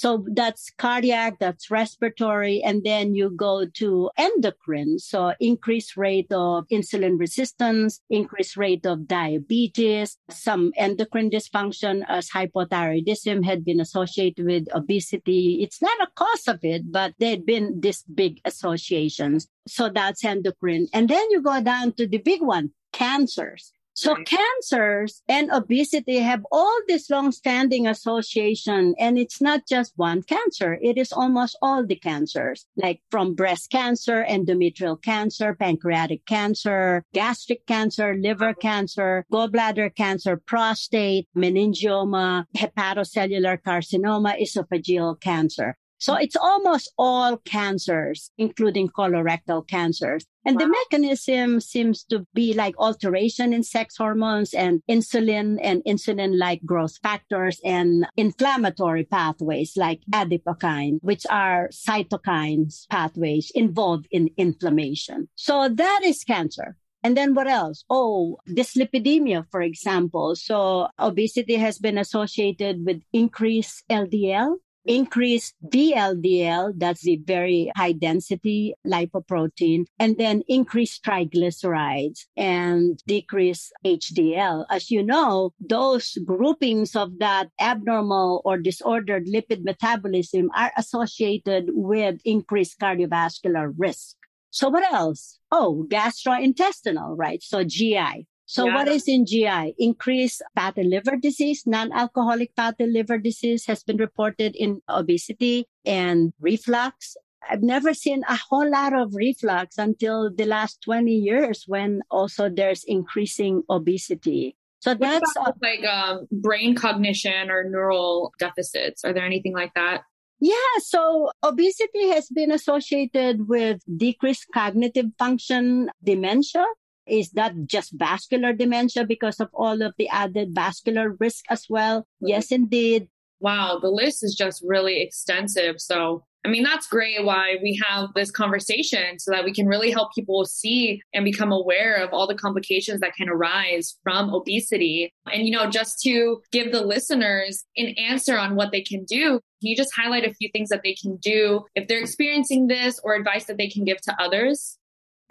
So 0.00 0.24
that's 0.32 0.70
cardiac, 0.78 1.40
that's 1.40 1.70
respiratory, 1.70 2.62
and 2.62 2.82
then 2.84 3.14
you 3.14 3.28
go 3.28 3.66
to 3.66 4.10
endocrine. 4.16 4.98
So 4.98 5.34
increased 5.40 5.94
rate 5.94 6.32
of 6.32 6.64
insulin 6.72 7.20
resistance, 7.20 8.00
increased 8.08 8.56
rate 8.56 8.86
of 8.86 9.06
diabetes, 9.06 10.16
some 10.30 10.72
endocrine 10.78 11.28
dysfunction 11.28 12.02
as 12.08 12.30
hypothyroidism 12.30 13.44
had 13.44 13.62
been 13.62 13.78
associated 13.78 14.46
with 14.46 14.74
obesity. 14.74 15.62
It's 15.62 15.82
not 15.82 16.00
a 16.00 16.08
cause 16.16 16.48
of 16.48 16.60
it, 16.64 16.90
but 16.90 17.12
there'd 17.18 17.44
been 17.44 17.82
these 17.82 18.02
big 18.04 18.40
associations. 18.46 19.48
So 19.68 19.90
that's 19.90 20.24
endocrine. 20.24 20.88
And 20.94 21.10
then 21.10 21.30
you 21.30 21.42
go 21.42 21.60
down 21.60 21.92
to 21.98 22.06
the 22.06 22.16
big 22.16 22.40
one, 22.40 22.70
cancers. 22.94 23.74
So 24.00 24.14
right. 24.14 24.26
cancers 24.26 25.20
and 25.28 25.50
obesity 25.50 26.20
have 26.20 26.46
all 26.50 26.74
this 26.88 27.10
long-standing 27.10 27.86
association. 27.86 28.94
And 28.98 29.18
it's 29.18 29.42
not 29.42 29.68
just 29.68 29.92
one 29.96 30.22
cancer. 30.22 30.78
It 30.80 30.96
is 30.96 31.12
almost 31.12 31.58
all 31.60 31.84
the 31.84 31.96
cancers, 31.96 32.64
like 32.76 33.02
from 33.10 33.34
breast 33.34 33.70
cancer, 33.70 34.24
endometrial 34.26 34.96
cancer, 35.02 35.54
pancreatic 35.54 36.24
cancer, 36.24 37.04
gastric 37.12 37.66
cancer, 37.66 38.14
liver 38.14 38.52
mm-hmm. 38.52 38.60
cancer, 38.60 39.26
gallbladder 39.30 39.94
cancer, 39.94 40.38
prostate, 40.38 41.28
meningioma, 41.36 42.46
hepatocellular 42.56 43.60
carcinoma, 43.60 44.40
esophageal 44.40 45.20
cancer. 45.20 45.76
So 46.00 46.14
it's 46.14 46.36
almost 46.36 46.92
all 46.98 47.36
cancers, 47.36 48.30
including 48.38 48.88
colorectal 48.88 49.68
cancers. 49.68 50.24
And 50.46 50.56
wow. 50.56 50.64
the 50.64 50.74
mechanism 50.90 51.60
seems 51.60 52.04
to 52.04 52.26
be 52.32 52.54
like 52.54 52.74
alteration 52.78 53.52
in 53.52 53.62
sex 53.62 53.98
hormones 53.98 54.54
and 54.54 54.82
insulin 54.90 55.58
and 55.62 55.82
insulin 55.86 56.38
like 56.38 56.64
growth 56.64 56.96
factors 57.02 57.60
and 57.64 58.06
inflammatory 58.16 59.04
pathways 59.04 59.76
like 59.76 60.00
adipokine, 60.10 61.00
which 61.02 61.26
are 61.28 61.68
cytokines 61.68 62.88
pathways 62.88 63.52
involved 63.54 64.06
in 64.10 64.30
inflammation. 64.38 65.28
So 65.34 65.68
that 65.68 66.00
is 66.02 66.24
cancer. 66.24 66.76
And 67.02 67.14
then 67.16 67.34
what 67.34 67.46
else? 67.46 67.84
Oh, 67.90 68.38
dyslipidemia, 68.48 69.46
for 69.50 69.60
example. 69.60 70.34
So 70.36 70.88
obesity 70.98 71.56
has 71.56 71.78
been 71.78 71.98
associated 71.98 72.84
with 72.86 73.02
increased 73.12 73.84
LDL 73.90 74.56
increase 74.84 75.52
VLDL, 75.66 76.74
that's 76.76 77.02
the 77.02 77.20
very 77.24 77.70
high 77.76 77.92
density 77.92 78.74
lipoprotein, 78.86 79.86
and 79.98 80.16
then 80.18 80.42
increase 80.48 80.98
triglycerides 80.98 82.26
and 82.36 83.02
decrease 83.06 83.72
HDL. 83.84 84.64
As 84.70 84.90
you 84.90 85.02
know, 85.02 85.52
those 85.60 86.16
groupings 86.24 86.96
of 86.96 87.18
that 87.18 87.48
abnormal 87.60 88.42
or 88.44 88.58
disordered 88.58 89.26
lipid 89.26 89.62
metabolism 89.64 90.50
are 90.56 90.72
associated 90.76 91.66
with 91.68 92.20
increased 92.24 92.78
cardiovascular 92.78 93.72
risk. 93.76 94.16
So 94.50 94.68
what 94.68 94.90
else? 94.92 95.38
Oh, 95.52 95.86
gastrointestinal, 95.88 97.14
right? 97.16 97.42
So 97.42 97.62
GI. 97.62 98.26
So 98.50 98.66
yeah. 98.66 98.74
what 98.74 98.88
is 98.88 99.06
in 99.06 99.26
GI? 99.26 99.76
Increased 99.78 100.42
fatty 100.56 100.82
liver 100.82 101.14
disease, 101.14 101.62
non-alcoholic 101.66 102.50
fatty 102.56 102.84
liver 102.84 103.16
disease 103.16 103.64
has 103.66 103.84
been 103.84 103.96
reported 103.96 104.56
in 104.56 104.82
obesity 104.88 105.68
and 105.86 106.32
reflux. 106.40 107.16
I've 107.48 107.62
never 107.62 107.94
seen 107.94 108.24
a 108.28 108.34
whole 108.34 108.68
lot 108.68 108.92
of 108.92 109.14
reflux 109.14 109.78
until 109.78 110.34
the 110.34 110.46
last 110.46 110.82
20 110.82 111.12
years 111.14 111.62
when 111.68 112.02
also 112.10 112.48
there's 112.48 112.82
increasing 112.82 113.62
obesity. 113.70 114.56
So 114.80 114.94
that's 114.94 115.32
uh, 115.36 115.52
like 115.62 115.84
um, 115.84 116.26
brain 116.32 116.74
cognition 116.74 117.52
or 117.52 117.62
neural 117.62 118.32
deficits. 118.40 119.04
Are 119.04 119.12
there 119.12 119.24
anything 119.24 119.54
like 119.54 119.74
that? 119.74 120.02
Yeah, 120.40 120.74
so 120.78 121.30
obesity 121.44 122.08
has 122.08 122.26
been 122.28 122.50
associated 122.50 123.46
with 123.46 123.80
decreased 123.96 124.46
cognitive 124.52 125.06
function, 125.18 125.90
dementia, 126.02 126.64
is 127.10 127.30
that 127.32 127.52
just 127.66 127.92
vascular 127.92 128.52
dementia 128.52 129.04
because 129.04 129.40
of 129.40 129.48
all 129.52 129.82
of 129.82 129.94
the 129.98 130.08
added 130.08 130.50
vascular 130.54 131.16
risk 131.18 131.44
as 131.50 131.66
well? 131.68 132.00
Mm-hmm. 132.00 132.28
Yes, 132.28 132.52
indeed. 132.52 133.08
Wow, 133.40 133.78
the 133.80 133.90
list 133.90 134.22
is 134.22 134.34
just 134.34 134.62
really 134.66 135.00
extensive. 135.00 135.80
So, 135.80 136.24
I 136.44 136.48
mean, 136.48 136.62
that's 136.62 136.86
great 136.86 137.24
why 137.24 137.56
we 137.62 137.80
have 137.86 138.10
this 138.14 138.30
conversation 138.30 139.18
so 139.18 139.30
that 139.30 139.44
we 139.44 139.52
can 139.52 139.66
really 139.66 139.90
help 139.90 140.14
people 140.14 140.44
see 140.44 141.02
and 141.14 141.24
become 141.24 141.50
aware 141.50 141.96
of 141.96 142.10
all 142.12 142.26
the 142.26 142.34
complications 142.34 143.00
that 143.00 143.14
can 143.14 143.28
arise 143.28 143.96
from 144.02 144.32
obesity. 144.32 145.10
And, 145.32 145.46
you 145.46 145.52
know, 145.52 145.70
just 145.70 146.00
to 146.02 146.40
give 146.52 146.70
the 146.70 146.82
listeners 146.82 147.64
an 147.76 147.94
answer 147.98 148.38
on 148.38 148.56
what 148.56 148.72
they 148.72 148.82
can 148.82 149.04
do, 149.04 149.40
can 149.60 149.68
you 149.68 149.76
just 149.76 149.94
highlight 149.94 150.26
a 150.26 150.34
few 150.34 150.50
things 150.52 150.68
that 150.68 150.82
they 150.82 150.94
can 150.94 151.16
do 151.16 151.64
if 151.74 151.88
they're 151.88 152.00
experiencing 152.00 152.66
this 152.66 153.00
or 153.04 153.14
advice 153.14 153.44
that 153.44 153.56
they 153.56 153.68
can 153.68 153.84
give 153.84 154.00
to 154.02 154.16
others? 154.22 154.78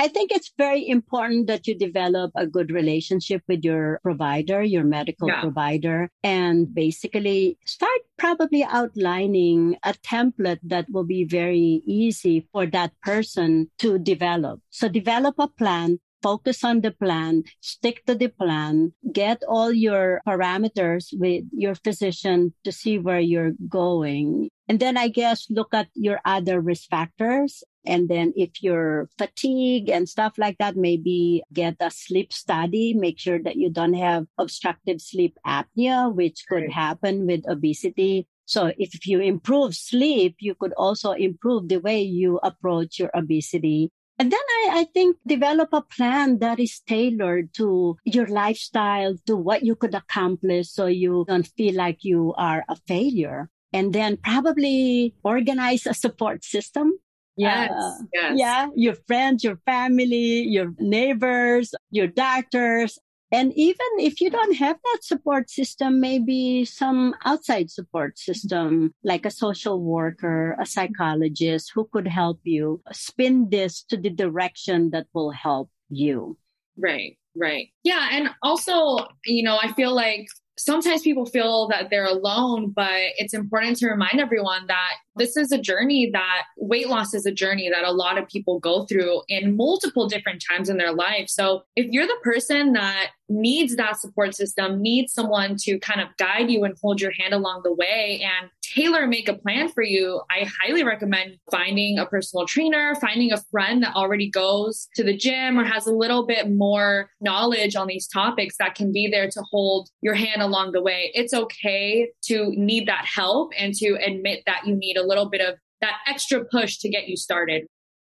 I 0.02 0.08
think 0.08 0.32
it's 0.32 0.54
very 0.58 0.88
important 0.88 1.48
that 1.48 1.68
you 1.68 1.76
develop 1.76 2.32
a 2.34 2.48
good 2.48 2.72
relationship 2.72 3.44
with 3.50 3.66
your 3.66 4.00
provider, 4.02 4.64
your 4.64 4.86
medical 4.86 5.28
yeah. 5.28 5.42
provider, 5.42 6.10
and 6.24 6.74
basically 6.74 7.58
start 7.66 8.00
probably 8.18 8.64
outlining 8.64 9.76
a 9.84 9.94
template 9.94 10.60
that 10.64 10.90
will 10.90 11.04
be 11.04 11.26
very 11.26 11.84
easy 11.86 12.48
for 12.54 12.66
that 12.68 12.94
person 13.04 13.70
to 13.80 14.00
develop. 14.00 14.62
So 14.70 14.88
develop 14.88 15.36
a 15.38 15.50
plan 15.50 16.00
focus 16.22 16.64
on 16.64 16.82
the 16.82 16.92
plan, 16.92 17.44
stick 17.62 18.06
to 18.06 18.16
the 18.16 18.28
plan, 18.28 18.94
get 19.12 19.44
all 19.48 19.72
your 19.72 20.22
parameters 20.28 21.08
with 21.14 21.46
your 21.52 21.76
physician 21.76 22.54
to 22.64 22.72
see 22.72 23.00
where 23.00 23.20
you're 23.20 23.54
going. 23.68 24.50
And 24.68 24.80
then 24.80 24.98
I 24.98 25.08
guess 25.08 25.48
look 25.50 25.74
at 25.74 25.88
your 25.96 26.20
other 26.26 26.62
risk 26.62 26.90
factors 26.90 27.64
and 27.86 28.10
then 28.10 28.34
if 28.36 28.62
you're 28.62 29.10
fatigued 29.18 29.90
and 29.90 30.08
stuff 30.08 30.34
like 30.38 30.58
that, 30.60 30.76
maybe 30.76 31.44
get 31.54 31.78
a 31.80 31.90
sleep 31.90 32.34
study. 32.34 32.94
Make 32.94 33.20
sure 33.20 33.42
that 33.42 33.56
you 33.56 33.70
don't 33.70 33.94
have 33.94 34.28
obstructive 34.38 35.02
sleep 35.02 35.38
apnea, 35.46 36.14
which 36.14 36.46
could 36.48 36.70
right. 36.70 36.72
happen 36.72 37.26
with 37.26 37.50
obesity. 37.50 38.28
So 38.46 38.72
if 38.78 39.08
you 39.08 39.22
improve 39.22 39.76
sleep, 39.76 40.36
you 40.40 40.56
could 40.56 40.74
also 40.74 41.12
improve 41.12 41.70
the 41.70 41.78
way 41.78 42.02
you 42.02 42.40
approach 42.44 43.00
your 43.00 43.12
obesity. 43.14 43.92
And 44.20 44.32
then 44.32 44.40
I, 44.40 44.82
I, 44.82 44.84
think 44.94 45.16
develop 45.26 45.70
a 45.72 45.82
plan 45.82 46.40
that 46.40 46.60
is 46.60 46.82
tailored 46.86 47.54
to 47.54 47.98
your 48.04 48.28
lifestyle, 48.28 49.16
to 49.26 49.38
what 49.38 49.64
you 49.64 49.76
could 49.76 49.96
accomplish 49.96 50.70
so 50.70 50.88
you 50.88 51.24
don't 51.28 51.48
feel 51.56 51.76
like 51.76 52.04
you 52.04 52.34
are 52.38 52.66
a 52.68 52.76
failure. 52.86 53.50
And 53.72 53.94
then 53.94 54.18
probably 54.18 55.16
organize 55.24 55.86
a 55.86 55.94
support 55.94 56.44
system 56.44 57.00
Yes, 57.40 57.72
uh, 57.72 57.94
yes. 58.14 58.34
Yeah. 58.36 58.68
Your 58.76 58.96
friends, 59.08 59.46
your 59.46 59.60
family, 59.66 60.42
your 60.42 60.74
neighbors, 60.78 61.74
your 61.90 62.08
doctors. 62.08 63.00
And 63.32 63.54
even 63.56 63.88
if 64.00 64.22
you 64.22 64.30
don't 64.30 64.56
have 64.56 64.78
that 64.84 65.04
support 65.04 65.50
system, 65.50 66.00
maybe 66.00 66.66
some 66.66 67.14
outside 67.26 67.70
support 67.70 68.18
system, 68.18 68.94
like 69.04 69.26
a 69.26 69.32
social 69.32 69.82
worker, 69.82 70.56
a 70.60 70.66
psychologist 70.66 71.72
who 71.74 71.88
could 71.94 72.08
help 72.08 72.40
you 72.44 72.82
spin 72.92 73.50
this 73.50 73.84
to 73.84 73.98
the 73.98 74.10
direction 74.10 74.90
that 74.92 75.08
will 75.14 75.32
help 75.32 75.70
you. 75.90 76.38
Right, 76.78 77.18
right. 77.36 77.68
Yeah. 77.84 78.10
And 78.12 78.30
also, 78.42 78.98
you 79.26 79.44
know, 79.44 79.60
I 79.62 79.74
feel 79.74 79.94
like 79.94 80.28
sometimes 80.60 81.02
people 81.02 81.26
feel 81.26 81.68
that 81.70 81.90
they're 81.90 82.06
alone, 82.06 82.72
but 82.76 82.92
it's 83.18 83.34
important 83.34 83.78
to 83.78 83.88
remind 83.88 84.20
everyone 84.20 84.68
that 84.68 84.94
this 85.16 85.36
is 85.36 85.52
a 85.52 85.58
journey 85.58 86.10
that 86.14 86.44
weight 86.58 86.88
loss 86.88 87.14
is 87.14 87.26
a 87.26 87.32
journey 87.32 87.70
that 87.70 87.84
a 87.84 87.92
lot 87.92 88.18
of 88.18 88.28
people 88.28 88.60
go 88.60 88.86
through 88.86 89.22
in 89.28 89.56
multiple 89.56 90.08
different 90.08 90.44
times 90.50 90.70
in 90.70 90.78
their 90.78 90.94
life. 90.94 91.30
So 91.30 91.64
if 91.76 91.88
you're 91.92 92.08
the 92.08 92.20
person 92.24 92.74
that 92.74 93.10
needs 93.28 93.76
that 93.76 93.98
support 93.98 94.36
system, 94.36 94.82
needs 94.82 95.14
someone 95.14 95.56
to 95.60 95.78
kind 95.80 96.02
of 96.02 96.08
guide 96.18 96.50
you 96.50 96.64
and 96.64 96.76
hold 96.82 97.00
your 97.00 97.12
hand 97.20 97.34
along 97.34 97.62
the 97.64 97.74
way 97.74 98.22
and 98.24 98.50
tailor 98.62 99.08
make 99.08 99.28
a 99.28 99.34
plan 99.34 99.70
for 99.70 99.84
you, 99.84 100.22
I 100.30 100.48
highly 100.62 100.84
recommend 100.84 101.38
finding 101.52 102.00
a 102.00 102.06
personal 102.06 102.46
trainer, 102.46 102.96
finding 102.96 103.32
a 103.32 103.42
friend 103.52 103.84
that 103.84 103.96
already 103.96 104.30
goes 104.30 104.88
to 104.96 105.04
the 105.04 105.16
gym 105.16 105.60
or 105.60 105.64
has 105.64 105.88
a 105.88 105.94
little 105.94 106.26
bit 106.26 106.52
more 106.52 107.10
knowledge 107.22 107.76
on 107.76 107.88
these 107.88 108.08
topics 108.08 108.58
that 108.58 108.76
can 108.76 108.92
be 108.92 109.08
there 109.08 109.30
to 109.30 109.42
hold 109.52 109.90
your 110.02 110.14
hand 110.14 110.42
along 110.50 110.72
the 110.72 110.82
way. 110.82 111.12
It's 111.14 111.34
okay 111.34 112.10
to 112.24 112.52
need 112.56 112.88
that 112.88 113.06
help 113.06 113.52
and 113.58 113.74
to 113.76 113.98
admit 114.06 114.44
that 114.46 114.66
you 114.66 114.76
need 114.76 114.98
a 114.98 115.06
little 115.06 115.30
bit 115.30 115.42
of 115.42 115.56
that 115.82 115.98
extra 116.08 116.44
push 116.44 116.78
to 116.80 116.90
get 116.90 117.08
you 117.08 117.16
started. 117.16 117.68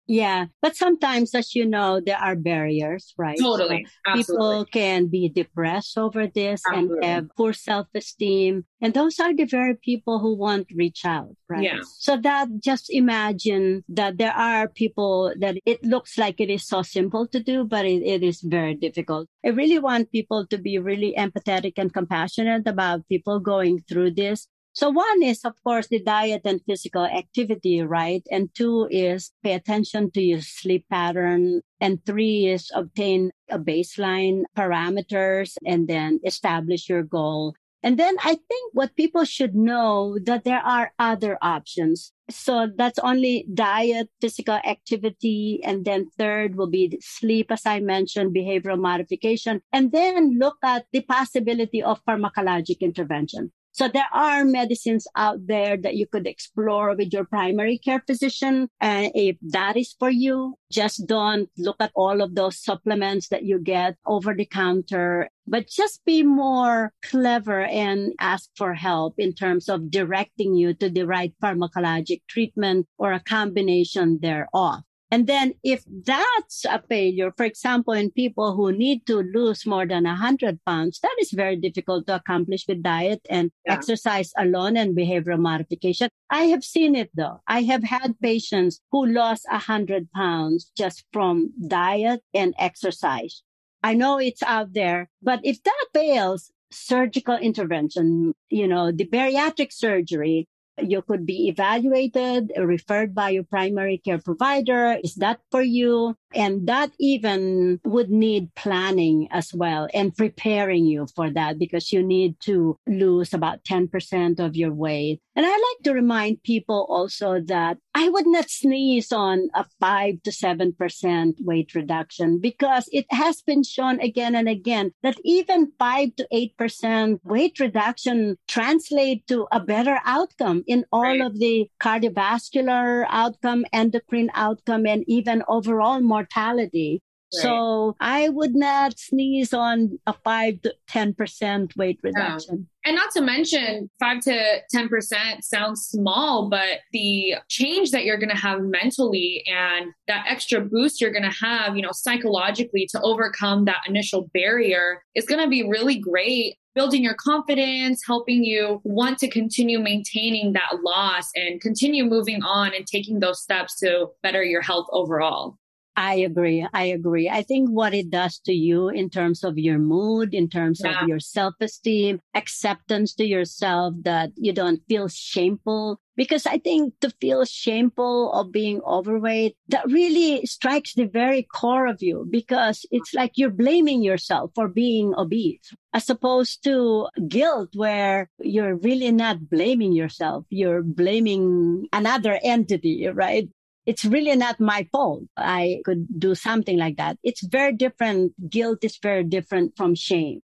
Yeah. 0.08 0.46
But 0.62 0.74
sometimes, 0.74 1.34
as 1.34 1.54
you 1.54 1.66
know, 1.66 2.00
there 2.00 2.16
are 2.16 2.34
barriers, 2.34 3.12
right? 3.18 3.38
Totally. 3.38 3.86
So 4.06 4.14
people 4.14 4.64
can 4.64 5.08
be 5.08 5.28
depressed 5.28 5.98
over 5.98 6.26
this 6.26 6.62
Absolutely. 6.66 6.96
and 6.96 7.04
have 7.04 7.28
poor 7.36 7.52
self 7.52 7.86
esteem. 7.94 8.64
And 8.80 8.94
those 8.94 9.20
are 9.20 9.34
the 9.34 9.44
very 9.44 9.74
people 9.74 10.18
who 10.18 10.34
won't 10.34 10.68
reach 10.74 11.04
out, 11.04 11.36
right? 11.48 11.62
Yeah. 11.62 11.80
So 11.98 12.16
that 12.16 12.48
just 12.60 12.88
imagine 12.88 13.84
that 13.90 14.16
there 14.16 14.32
are 14.32 14.68
people 14.68 15.34
that 15.40 15.58
it 15.66 15.84
looks 15.84 16.16
like 16.16 16.40
it 16.40 16.48
is 16.48 16.66
so 16.66 16.80
simple 16.80 17.26
to 17.28 17.40
do, 17.40 17.64
but 17.64 17.84
it, 17.84 18.02
it 18.02 18.22
is 18.22 18.40
very 18.40 18.74
difficult. 18.74 19.28
I 19.44 19.48
really 19.48 19.78
want 19.78 20.10
people 20.10 20.46
to 20.46 20.56
be 20.56 20.78
really 20.78 21.14
empathetic 21.18 21.74
and 21.76 21.92
compassionate 21.92 22.66
about 22.66 23.06
people 23.08 23.40
going 23.40 23.84
through 23.86 24.12
this 24.12 24.48
So 24.78 24.90
one 24.90 25.24
is, 25.24 25.44
of 25.44 25.60
course, 25.64 25.88
the 25.88 25.98
diet 25.98 26.42
and 26.44 26.62
physical 26.62 27.04
activity, 27.04 27.82
right? 27.82 28.22
And 28.30 28.48
two 28.54 28.86
is 28.92 29.32
pay 29.42 29.54
attention 29.54 30.12
to 30.12 30.22
your 30.22 30.40
sleep 30.40 30.86
pattern. 30.88 31.62
And 31.80 31.98
three 32.06 32.46
is 32.46 32.70
obtain 32.72 33.32
a 33.50 33.58
baseline 33.58 34.44
parameters 34.56 35.56
and 35.66 35.88
then 35.88 36.20
establish 36.24 36.88
your 36.88 37.02
goal. 37.02 37.56
And 37.82 37.98
then 37.98 38.18
I 38.22 38.38
think 38.38 38.70
what 38.72 38.94
people 38.94 39.24
should 39.24 39.56
know 39.56 40.16
that 40.22 40.44
there 40.44 40.62
are 40.62 40.92
other 41.00 41.38
options. 41.42 42.12
So 42.30 42.70
that's 42.76 43.00
only 43.00 43.48
diet, 43.52 44.08
physical 44.20 44.60
activity. 44.62 45.58
And 45.64 45.84
then 45.84 46.06
third 46.16 46.54
will 46.54 46.70
be 46.70 46.96
sleep, 47.02 47.50
as 47.50 47.66
I 47.66 47.80
mentioned, 47.80 48.32
behavioral 48.32 48.78
modification. 48.78 49.60
And 49.72 49.90
then 49.90 50.38
look 50.38 50.58
at 50.62 50.86
the 50.92 51.00
possibility 51.00 51.82
of 51.82 51.98
pharmacologic 52.04 52.78
intervention. 52.78 53.50
So 53.78 53.86
there 53.86 54.10
are 54.12 54.44
medicines 54.44 55.06
out 55.14 55.46
there 55.46 55.76
that 55.76 55.94
you 55.94 56.04
could 56.04 56.26
explore 56.26 56.96
with 56.96 57.12
your 57.12 57.24
primary 57.24 57.78
care 57.78 58.02
physician. 58.04 58.68
And 58.80 59.12
if 59.14 59.36
that 59.40 59.76
is 59.76 59.94
for 60.00 60.10
you, 60.10 60.56
just 60.72 61.06
don't 61.06 61.48
look 61.56 61.76
at 61.78 61.92
all 61.94 62.20
of 62.20 62.34
those 62.34 62.58
supplements 62.58 63.28
that 63.28 63.44
you 63.44 63.60
get 63.60 63.94
over 64.04 64.34
the 64.34 64.46
counter, 64.46 65.30
but 65.46 65.68
just 65.68 66.04
be 66.04 66.24
more 66.24 66.92
clever 67.04 67.66
and 67.66 68.14
ask 68.18 68.50
for 68.56 68.74
help 68.74 69.14
in 69.16 69.32
terms 69.32 69.68
of 69.68 69.92
directing 69.92 70.54
you 70.54 70.74
to 70.74 70.90
the 70.90 71.04
right 71.04 71.32
pharmacologic 71.40 72.22
treatment 72.26 72.88
or 72.98 73.12
a 73.12 73.20
combination 73.20 74.18
thereof. 74.20 74.82
And 75.10 75.26
then 75.26 75.54
if 75.64 75.84
that's 75.86 76.64
a 76.64 76.82
failure, 76.88 77.32
for 77.36 77.44
example, 77.44 77.94
in 77.94 78.10
people 78.10 78.54
who 78.54 78.72
need 78.72 79.06
to 79.06 79.22
lose 79.22 79.64
more 79.64 79.86
than 79.86 80.04
100 80.04 80.60
pounds, 80.66 81.00
that 81.00 81.16
is 81.18 81.30
very 81.30 81.56
difficult 81.56 82.06
to 82.06 82.16
accomplish 82.16 82.66
with 82.68 82.82
diet 82.82 83.20
and 83.30 83.50
yeah. 83.64 83.72
exercise 83.72 84.32
alone 84.36 84.76
and 84.76 84.96
behavioral 84.96 85.38
modification. 85.38 86.10
I 86.30 86.44
have 86.44 86.62
seen 86.62 86.94
it 86.94 87.10
though. 87.14 87.40
I 87.46 87.62
have 87.62 87.84
had 87.84 88.20
patients 88.20 88.80
who 88.92 89.06
lost 89.06 89.46
100 89.50 90.12
pounds 90.12 90.70
just 90.76 91.04
from 91.12 91.52
diet 91.66 92.20
and 92.34 92.54
exercise. 92.58 93.42
I 93.82 93.94
know 93.94 94.18
it's 94.18 94.42
out 94.42 94.74
there, 94.74 95.08
but 95.22 95.40
if 95.42 95.62
that 95.62 95.84
fails, 95.94 96.50
surgical 96.70 97.36
intervention, 97.36 98.34
you 98.50 98.68
know, 98.68 98.92
the 98.92 99.06
bariatric 99.06 99.72
surgery, 99.72 100.48
you 100.82 101.02
could 101.02 101.26
be 101.26 101.48
evaluated, 101.48 102.52
referred 102.56 103.14
by 103.14 103.30
your 103.30 103.44
primary 103.44 103.98
care 103.98 104.18
provider. 104.18 104.98
Is 105.02 105.14
that 105.16 105.40
for 105.50 105.62
you? 105.62 106.14
And 106.34 106.68
that 106.68 106.90
even 106.98 107.80
would 107.84 108.10
need 108.10 108.54
planning 108.54 109.28
as 109.30 109.54
well 109.54 109.88
and 109.94 110.14
preparing 110.14 110.84
you 110.84 111.06
for 111.16 111.30
that 111.30 111.58
because 111.58 111.90
you 111.90 112.02
need 112.02 112.38
to 112.40 112.76
lose 112.86 113.32
about 113.32 113.64
10% 113.64 114.38
of 114.38 114.54
your 114.54 114.72
weight. 114.72 115.20
And 115.34 115.46
I 115.46 115.50
like 115.50 115.84
to 115.84 115.94
remind 115.94 116.42
people 116.42 116.86
also 116.90 117.40
that 117.46 117.78
I 117.94 118.08
would 118.08 118.26
not 118.26 118.50
sneeze 118.50 119.12
on 119.12 119.48
a 119.54 119.64
five 119.80 120.22
to 120.24 120.30
7% 120.30 121.34
weight 121.40 121.74
reduction 121.74 122.40
because 122.40 122.88
it 122.92 123.06
has 123.10 123.40
been 123.42 123.62
shown 123.62 124.00
again 124.00 124.34
and 124.34 124.48
again 124.48 124.92
that 125.02 125.16
even 125.24 125.72
five 125.78 126.14
to 126.16 126.26
8% 126.32 127.20
weight 127.24 127.60
reduction 127.60 128.36
translate 128.48 129.26
to 129.28 129.46
a 129.52 129.60
better 129.60 130.00
outcome 130.04 130.64
in 130.68 130.84
all 130.92 131.02
right. 131.02 131.20
of 131.20 131.38
the 131.38 131.68
cardiovascular 131.82 133.06
outcome, 133.08 133.64
endocrine 133.72 134.30
outcome, 134.34 134.86
and 134.86 135.02
even 135.08 135.42
overall 135.48 136.00
mortality. 136.00 137.02
Right. 137.34 137.42
So 137.42 137.96
I 138.00 138.28
would 138.28 138.54
not 138.54 138.98
sneeze 138.98 139.52
on 139.52 139.98
a 140.06 140.14
five 140.24 140.62
to 140.62 140.74
10% 140.90 141.76
weight 141.76 142.00
reduction. 142.02 142.68
And 142.86 142.96
not 142.96 143.10
to 143.12 143.20
mention, 143.20 143.90
five 144.00 144.22
to 144.22 144.60
10% 144.74 145.42
sounds 145.42 145.82
small, 145.82 146.48
but 146.48 146.80
the 146.92 147.34
change 147.48 147.90
that 147.90 148.04
you're 148.04 148.16
going 148.16 148.30
to 148.30 148.36
have 148.36 148.62
mentally 148.62 149.44
and 149.46 149.92
that 150.06 150.24
extra 150.26 150.62
boost 150.62 151.00
you're 151.00 151.12
going 151.12 151.30
to 151.30 151.44
have, 151.44 151.76
you 151.76 151.82
know, 151.82 151.92
psychologically 151.92 152.88
to 152.92 153.00
overcome 153.02 153.66
that 153.66 153.82
initial 153.86 154.30
barrier 154.32 155.02
is 155.14 155.26
going 155.26 155.42
to 155.42 155.50
be 155.50 155.68
really 155.68 155.96
great 155.96 156.56
building 156.78 157.02
your 157.02 157.14
confidence, 157.14 158.02
helping 158.06 158.44
you 158.44 158.80
want 158.84 159.18
to 159.18 159.26
continue 159.26 159.80
maintaining 159.80 160.52
that 160.52 160.80
loss 160.84 161.28
and 161.34 161.60
continue 161.60 162.04
moving 162.04 162.40
on 162.44 162.72
and 162.72 162.86
taking 162.86 163.18
those 163.18 163.42
steps 163.42 163.76
to 163.80 164.06
better 164.22 164.44
your 164.44 164.62
health 164.62 164.86
overall. 164.92 165.58
I 165.98 166.14
agree. 166.14 166.64
I 166.72 166.84
agree. 166.84 167.28
I 167.28 167.42
think 167.42 167.70
what 167.70 167.92
it 167.92 168.08
does 168.08 168.38
to 168.46 168.52
you 168.52 168.88
in 168.88 169.10
terms 169.10 169.42
of 169.42 169.58
your 169.58 169.78
mood, 169.78 170.32
in 170.32 170.48
terms 170.48 170.80
yeah. 170.84 171.02
of 171.02 171.08
your 171.08 171.18
self 171.18 171.54
esteem, 171.60 172.20
acceptance 172.34 173.14
to 173.16 173.24
yourself 173.26 173.94
that 174.02 174.30
you 174.36 174.52
don't 174.52 174.80
feel 174.88 175.08
shameful. 175.08 176.00
Because 176.14 176.46
I 176.46 176.58
think 176.58 176.94
to 177.00 177.10
feel 177.20 177.44
shameful 177.44 178.32
of 178.32 178.52
being 178.52 178.80
overweight, 178.82 179.56
that 179.68 179.86
really 179.86 180.46
strikes 180.46 180.94
the 180.94 181.06
very 181.06 181.42
core 181.42 181.88
of 181.88 182.00
you 182.00 182.28
because 182.30 182.86
it's 182.92 183.12
like 183.12 183.32
you're 183.34 183.50
blaming 183.50 184.02
yourself 184.02 184.52
for 184.54 184.68
being 184.68 185.14
obese 185.16 185.74
as 185.92 186.10
opposed 186.10 186.62
to 186.64 187.08
guilt 187.26 187.70
where 187.74 188.30
you're 188.38 188.76
really 188.76 189.10
not 189.10 189.50
blaming 189.50 189.92
yourself. 189.92 190.44
You're 190.50 190.82
blaming 190.82 191.88
another 191.92 192.38
entity, 192.42 193.06
right? 193.08 193.48
It's 193.88 194.04
really 194.04 194.36
not 194.36 194.60
my 194.60 194.86
fault. 194.92 195.22
I 195.38 195.80
could 195.86 196.20
do 196.20 196.34
something 196.34 196.76
like 196.76 196.98
that. 196.98 197.16
It's 197.24 197.40
very 197.40 197.72
different. 197.72 198.34
Guilt 198.50 198.80
is 198.82 198.98
very 199.02 199.24
different 199.24 199.78
from 199.78 199.94
shame. 199.94 200.42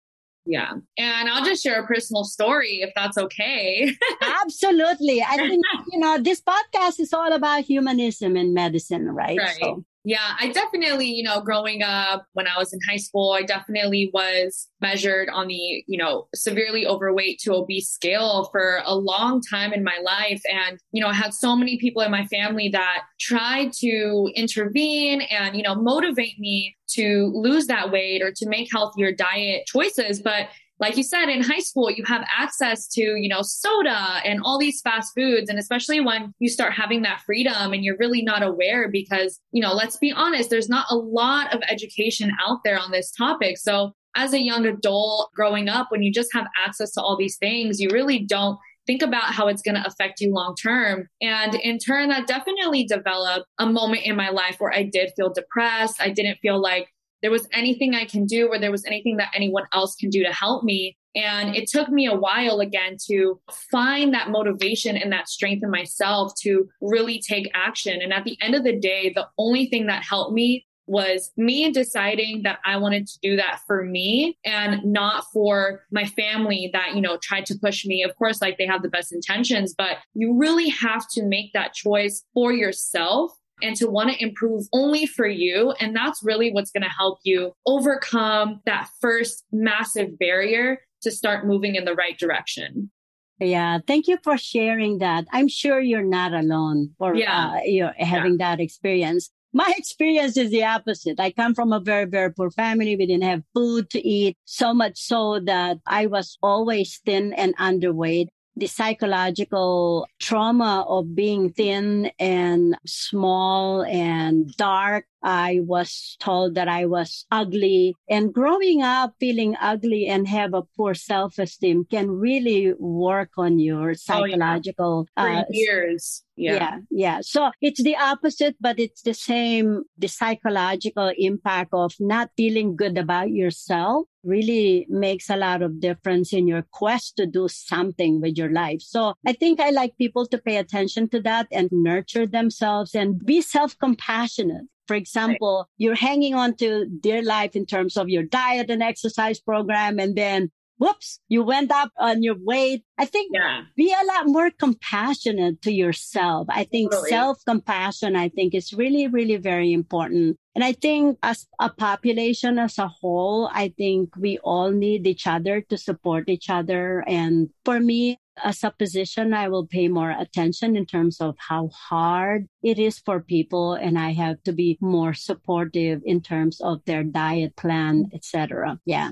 Yeah. 0.46 0.72
And 0.96 1.28
I'll 1.28 1.44
just 1.44 1.62
share 1.62 1.82
a 1.82 1.86
personal 1.86 2.24
story 2.24 2.80
if 2.80 2.92
that's 2.96 3.18
okay. 3.18 3.92
Absolutely. 4.42 5.22
I 5.22 5.36
think, 5.36 5.62
you 5.92 5.98
know, 5.98 6.16
this 6.18 6.40
podcast 6.40 6.98
is 6.98 7.12
all 7.12 7.30
about 7.30 7.64
humanism 7.64 8.38
in 8.38 8.54
medicine, 8.54 9.06
right? 9.06 9.36
Right. 9.36 9.58
So 9.60 9.84
yeah, 10.06 10.36
I 10.38 10.52
definitely, 10.52 11.08
you 11.08 11.24
know, 11.24 11.40
growing 11.40 11.82
up 11.82 12.26
when 12.34 12.46
I 12.46 12.56
was 12.56 12.72
in 12.72 12.78
high 12.88 12.96
school, 12.96 13.32
I 13.32 13.42
definitely 13.42 14.08
was 14.14 14.68
measured 14.80 15.28
on 15.28 15.48
the, 15.48 15.82
you 15.88 15.98
know, 15.98 16.28
severely 16.32 16.86
overweight 16.86 17.40
to 17.40 17.54
obese 17.54 17.88
scale 17.88 18.48
for 18.52 18.82
a 18.84 18.94
long 18.94 19.40
time 19.42 19.72
in 19.72 19.82
my 19.82 19.98
life. 20.04 20.40
And, 20.48 20.78
you 20.92 21.02
know, 21.02 21.08
I 21.08 21.12
had 21.12 21.34
so 21.34 21.56
many 21.56 21.76
people 21.78 22.02
in 22.02 22.12
my 22.12 22.24
family 22.26 22.68
that 22.68 23.02
tried 23.18 23.72
to 23.80 24.30
intervene 24.36 25.22
and, 25.22 25.56
you 25.56 25.64
know, 25.64 25.74
motivate 25.74 26.38
me 26.38 26.76
to 26.90 27.32
lose 27.34 27.66
that 27.66 27.90
weight 27.90 28.22
or 28.22 28.30
to 28.30 28.48
make 28.48 28.68
healthier 28.70 29.10
diet 29.10 29.66
choices. 29.66 30.22
But 30.22 30.50
like 30.78 30.96
you 30.96 31.02
said 31.02 31.28
in 31.28 31.42
high 31.42 31.60
school 31.60 31.90
you 31.90 32.04
have 32.04 32.24
access 32.34 32.86
to 32.88 33.02
you 33.02 33.28
know 33.28 33.42
soda 33.42 34.20
and 34.24 34.40
all 34.44 34.58
these 34.58 34.80
fast 34.80 35.12
foods 35.16 35.48
and 35.48 35.58
especially 35.58 36.00
when 36.00 36.32
you 36.38 36.48
start 36.48 36.72
having 36.72 37.02
that 37.02 37.20
freedom 37.24 37.72
and 37.72 37.84
you're 37.84 37.96
really 37.98 38.22
not 38.22 38.42
aware 38.42 38.88
because 38.90 39.40
you 39.52 39.62
know 39.62 39.72
let's 39.72 39.96
be 39.96 40.12
honest 40.12 40.50
there's 40.50 40.68
not 40.68 40.86
a 40.90 40.96
lot 40.96 41.52
of 41.54 41.60
education 41.68 42.30
out 42.46 42.58
there 42.64 42.78
on 42.78 42.90
this 42.90 43.10
topic 43.10 43.58
so 43.58 43.92
as 44.16 44.32
a 44.32 44.40
young 44.42 44.66
adult 44.66 45.30
growing 45.34 45.68
up 45.68 45.88
when 45.90 46.02
you 46.02 46.12
just 46.12 46.32
have 46.32 46.46
access 46.64 46.92
to 46.92 47.00
all 47.00 47.16
these 47.16 47.36
things 47.36 47.80
you 47.80 47.88
really 47.90 48.18
don't 48.18 48.58
think 48.86 49.02
about 49.02 49.34
how 49.34 49.48
it's 49.48 49.62
going 49.62 49.74
to 49.74 49.86
affect 49.86 50.20
you 50.20 50.32
long 50.32 50.54
term. 50.54 51.08
And 51.20 51.54
in 51.56 51.78
turn, 51.78 52.08
that 52.10 52.26
definitely 52.26 52.84
developed 52.84 53.46
a 53.58 53.66
moment 53.66 54.02
in 54.04 54.16
my 54.16 54.30
life 54.30 54.56
where 54.58 54.72
I 54.72 54.84
did 54.84 55.12
feel 55.16 55.32
depressed. 55.32 56.00
I 56.00 56.10
didn't 56.10 56.38
feel 56.38 56.60
like 56.60 56.88
there 57.26 57.32
was 57.32 57.48
anything 57.52 57.92
I 57.92 58.04
can 58.04 58.24
do 58.24 58.46
or 58.46 58.56
there 58.56 58.70
was 58.70 58.84
anything 58.84 59.16
that 59.16 59.32
anyone 59.34 59.64
else 59.72 59.96
can 59.96 60.10
do 60.10 60.22
to 60.22 60.32
help 60.32 60.62
me. 60.62 60.96
And 61.16 61.56
it 61.56 61.68
took 61.68 61.88
me 61.88 62.06
a 62.06 62.14
while 62.14 62.60
again 62.60 62.98
to 63.08 63.40
find 63.72 64.14
that 64.14 64.30
motivation 64.30 64.96
and 64.96 65.10
that 65.10 65.28
strength 65.28 65.64
in 65.64 65.70
myself 65.72 66.34
to 66.42 66.68
really 66.80 67.20
take 67.20 67.50
action. 67.52 68.00
And 68.00 68.12
at 68.12 68.22
the 68.22 68.38
end 68.40 68.54
of 68.54 68.62
the 68.62 68.78
day, 68.78 69.12
the 69.12 69.26
only 69.38 69.66
thing 69.66 69.86
that 69.86 70.04
helped 70.04 70.34
me 70.34 70.68
was 70.86 71.32
me 71.36 71.72
deciding 71.72 72.44
that 72.44 72.60
I 72.64 72.76
wanted 72.76 73.08
to 73.08 73.18
do 73.20 73.34
that 73.38 73.58
for 73.66 73.82
me 73.82 74.38
and 74.44 74.84
not 74.84 75.24
for 75.32 75.84
my 75.90 76.04
family 76.04 76.70
that, 76.74 76.94
you 76.94 77.00
know, 77.00 77.18
tried 77.20 77.46
to 77.46 77.58
push 77.58 77.84
me. 77.84 78.04
Of 78.04 78.14
course, 78.14 78.40
like 78.40 78.56
they 78.56 78.66
have 78.66 78.82
the 78.82 78.88
best 78.88 79.12
intentions, 79.12 79.74
but 79.76 79.96
you 80.14 80.38
really 80.38 80.68
have 80.68 81.08
to 81.14 81.24
make 81.24 81.52
that 81.54 81.74
choice 81.74 82.22
for 82.34 82.52
yourself 82.52 83.32
and 83.62 83.76
to 83.76 83.88
want 83.88 84.10
to 84.10 84.22
improve 84.22 84.66
only 84.72 85.06
for 85.06 85.26
you. 85.26 85.72
And 85.80 85.94
that's 85.94 86.22
really 86.22 86.52
what's 86.52 86.70
going 86.70 86.82
to 86.82 86.88
help 86.88 87.18
you 87.24 87.52
overcome 87.66 88.60
that 88.66 88.88
first 89.00 89.44
massive 89.52 90.18
barrier 90.18 90.80
to 91.02 91.10
start 91.10 91.46
moving 91.46 91.74
in 91.74 91.84
the 91.84 91.94
right 91.94 92.18
direction. 92.18 92.90
Yeah, 93.38 93.78
thank 93.86 94.08
you 94.08 94.18
for 94.22 94.38
sharing 94.38 94.98
that. 94.98 95.26
I'm 95.30 95.48
sure 95.48 95.78
you're 95.78 96.02
not 96.02 96.32
alone 96.32 96.94
for 96.98 97.14
yeah. 97.14 97.56
uh, 97.56 97.60
you're 97.64 97.92
having 97.98 98.38
yeah. 98.38 98.56
that 98.56 98.60
experience. 98.60 99.30
My 99.52 99.72
experience 99.78 100.36
is 100.36 100.50
the 100.50 100.64
opposite. 100.64 101.20
I 101.20 101.32
come 101.32 101.54
from 101.54 101.72
a 101.72 101.80
very, 101.80 102.06
very 102.06 102.32
poor 102.32 102.50
family. 102.50 102.96
We 102.96 103.06
didn't 103.06 103.24
have 103.24 103.42
food 103.52 103.90
to 103.90 104.06
eat, 104.06 104.36
so 104.46 104.72
much 104.72 104.98
so 104.98 105.40
that 105.40 105.78
I 105.86 106.06
was 106.06 106.38
always 106.42 106.98
thin 107.04 107.34
and 107.34 107.56
underweight 107.58 108.28
the 108.56 108.66
psychological 108.66 110.08
trauma 110.18 110.84
of 110.88 111.14
being 111.14 111.52
thin 111.52 112.10
and 112.18 112.76
small 112.86 113.82
and 113.82 114.56
dark 114.56 115.06
I 115.22 115.60
was 115.62 116.16
told 116.20 116.54
that 116.54 116.68
I 116.68 116.86
was 116.86 117.26
ugly 117.30 117.94
and 118.08 118.32
growing 118.32 118.82
up 118.82 119.14
feeling 119.18 119.56
ugly 119.60 120.06
and 120.06 120.28
have 120.28 120.54
a 120.54 120.62
poor 120.76 120.94
self-esteem 120.94 121.86
can 121.90 122.10
really 122.10 122.74
work 122.78 123.30
on 123.36 123.58
your 123.58 123.94
psychological 123.94 125.06
oh, 125.16 125.26
yeah. 125.26 125.40
uh, 125.40 125.44
years. 125.50 126.22
Yeah. 126.36 126.54
yeah. 126.54 126.78
Yeah. 126.90 127.20
So 127.22 127.50
it's 127.60 127.82
the 127.82 127.96
opposite, 127.96 128.56
but 128.60 128.78
it's 128.78 129.02
the 129.02 129.14
same, 129.14 129.84
the 129.96 130.08
psychological 130.08 131.10
impact 131.16 131.70
of 131.72 131.94
not 131.98 132.30
feeling 132.36 132.76
good 132.76 132.98
about 132.98 133.30
yourself 133.30 134.06
really 134.22 134.86
makes 134.90 135.30
a 135.30 135.36
lot 135.36 135.62
of 135.62 135.80
difference 135.80 136.32
in 136.32 136.46
your 136.46 136.66
quest 136.72 137.16
to 137.16 137.26
do 137.26 137.48
something 137.48 138.20
with 138.20 138.36
your 138.36 138.52
life. 138.52 138.82
So 138.82 139.14
I 139.26 139.32
think 139.32 139.60
I 139.60 139.70
like 139.70 139.96
people 139.96 140.26
to 140.26 140.38
pay 140.38 140.58
attention 140.58 141.08
to 141.10 141.20
that 141.22 141.46
and 141.50 141.70
nurture 141.72 142.26
themselves 142.26 142.94
and 142.94 143.24
be 143.24 143.40
self-compassionate. 143.40 144.66
For 144.86 144.94
example, 144.94 145.58
right. 145.58 145.74
you're 145.78 145.94
hanging 145.94 146.34
on 146.34 146.56
to 146.56 146.86
dear 146.86 147.22
life 147.22 147.56
in 147.56 147.66
terms 147.66 147.96
of 147.96 148.08
your 148.08 148.22
diet 148.22 148.70
and 148.70 148.82
exercise 148.82 149.40
program. 149.40 149.98
And 149.98 150.16
then 150.16 150.50
whoops, 150.78 151.20
you 151.28 151.42
went 151.42 151.72
up 151.72 151.90
on 151.98 152.22
your 152.22 152.36
weight. 152.38 152.84
I 152.98 153.06
think 153.06 153.30
yeah. 153.32 153.62
be 153.76 153.92
a 153.92 154.06
lot 154.06 154.26
more 154.26 154.50
compassionate 154.50 155.62
to 155.62 155.72
yourself. 155.72 156.46
I 156.50 156.64
think 156.64 156.90
totally. 156.90 157.10
self 157.10 157.38
compassion, 157.44 158.16
I 158.16 158.28
think 158.28 158.54
is 158.54 158.72
really, 158.72 159.08
really 159.08 159.36
very 159.36 159.72
important. 159.72 160.36
And 160.54 160.64
I 160.64 160.72
think 160.72 161.18
as 161.22 161.46
a 161.60 161.70
population 161.70 162.58
as 162.58 162.78
a 162.78 162.88
whole, 162.88 163.50
I 163.52 163.74
think 163.76 164.16
we 164.16 164.38
all 164.38 164.70
need 164.70 165.06
each 165.06 165.26
other 165.26 165.60
to 165.62 165.76
support 165.76 166.28
each 166.28 166.48
other. 166.48 167.04
And 167.06 167.50
for 167.64 167.80
me, 167.80 168.18
a 168.44 168.54
physician, 168.78 169.34
I 169.34 169.48
will 169.48 169.66
pay 169.66 169.88
more 169.88 170.10
attention 170.10 170.76
in 170.76 170.86
terms 170.86 171.20
of 171.20 171.36
how 171.38 171.68
hard 171.68 172.48
it 172.62 172.78
is 172.78 172.98
for 172.98 173.20
people. 173.20 173.74
And 173.74 173.98
I 173.98 174.12
have 174.12 174.42
to 174.44 174.52
be 174.52 174.78
more 174.80 175.14
supportive 175.14 176.02
in 176.04 176.20
terms 176.20 176.60
of 176.60 176.84
their 176.84 177.04
diet 177.04 177.56
plan, 177.56 178.10
etc. 178.14 178.78
Yeah. 178.84 179.10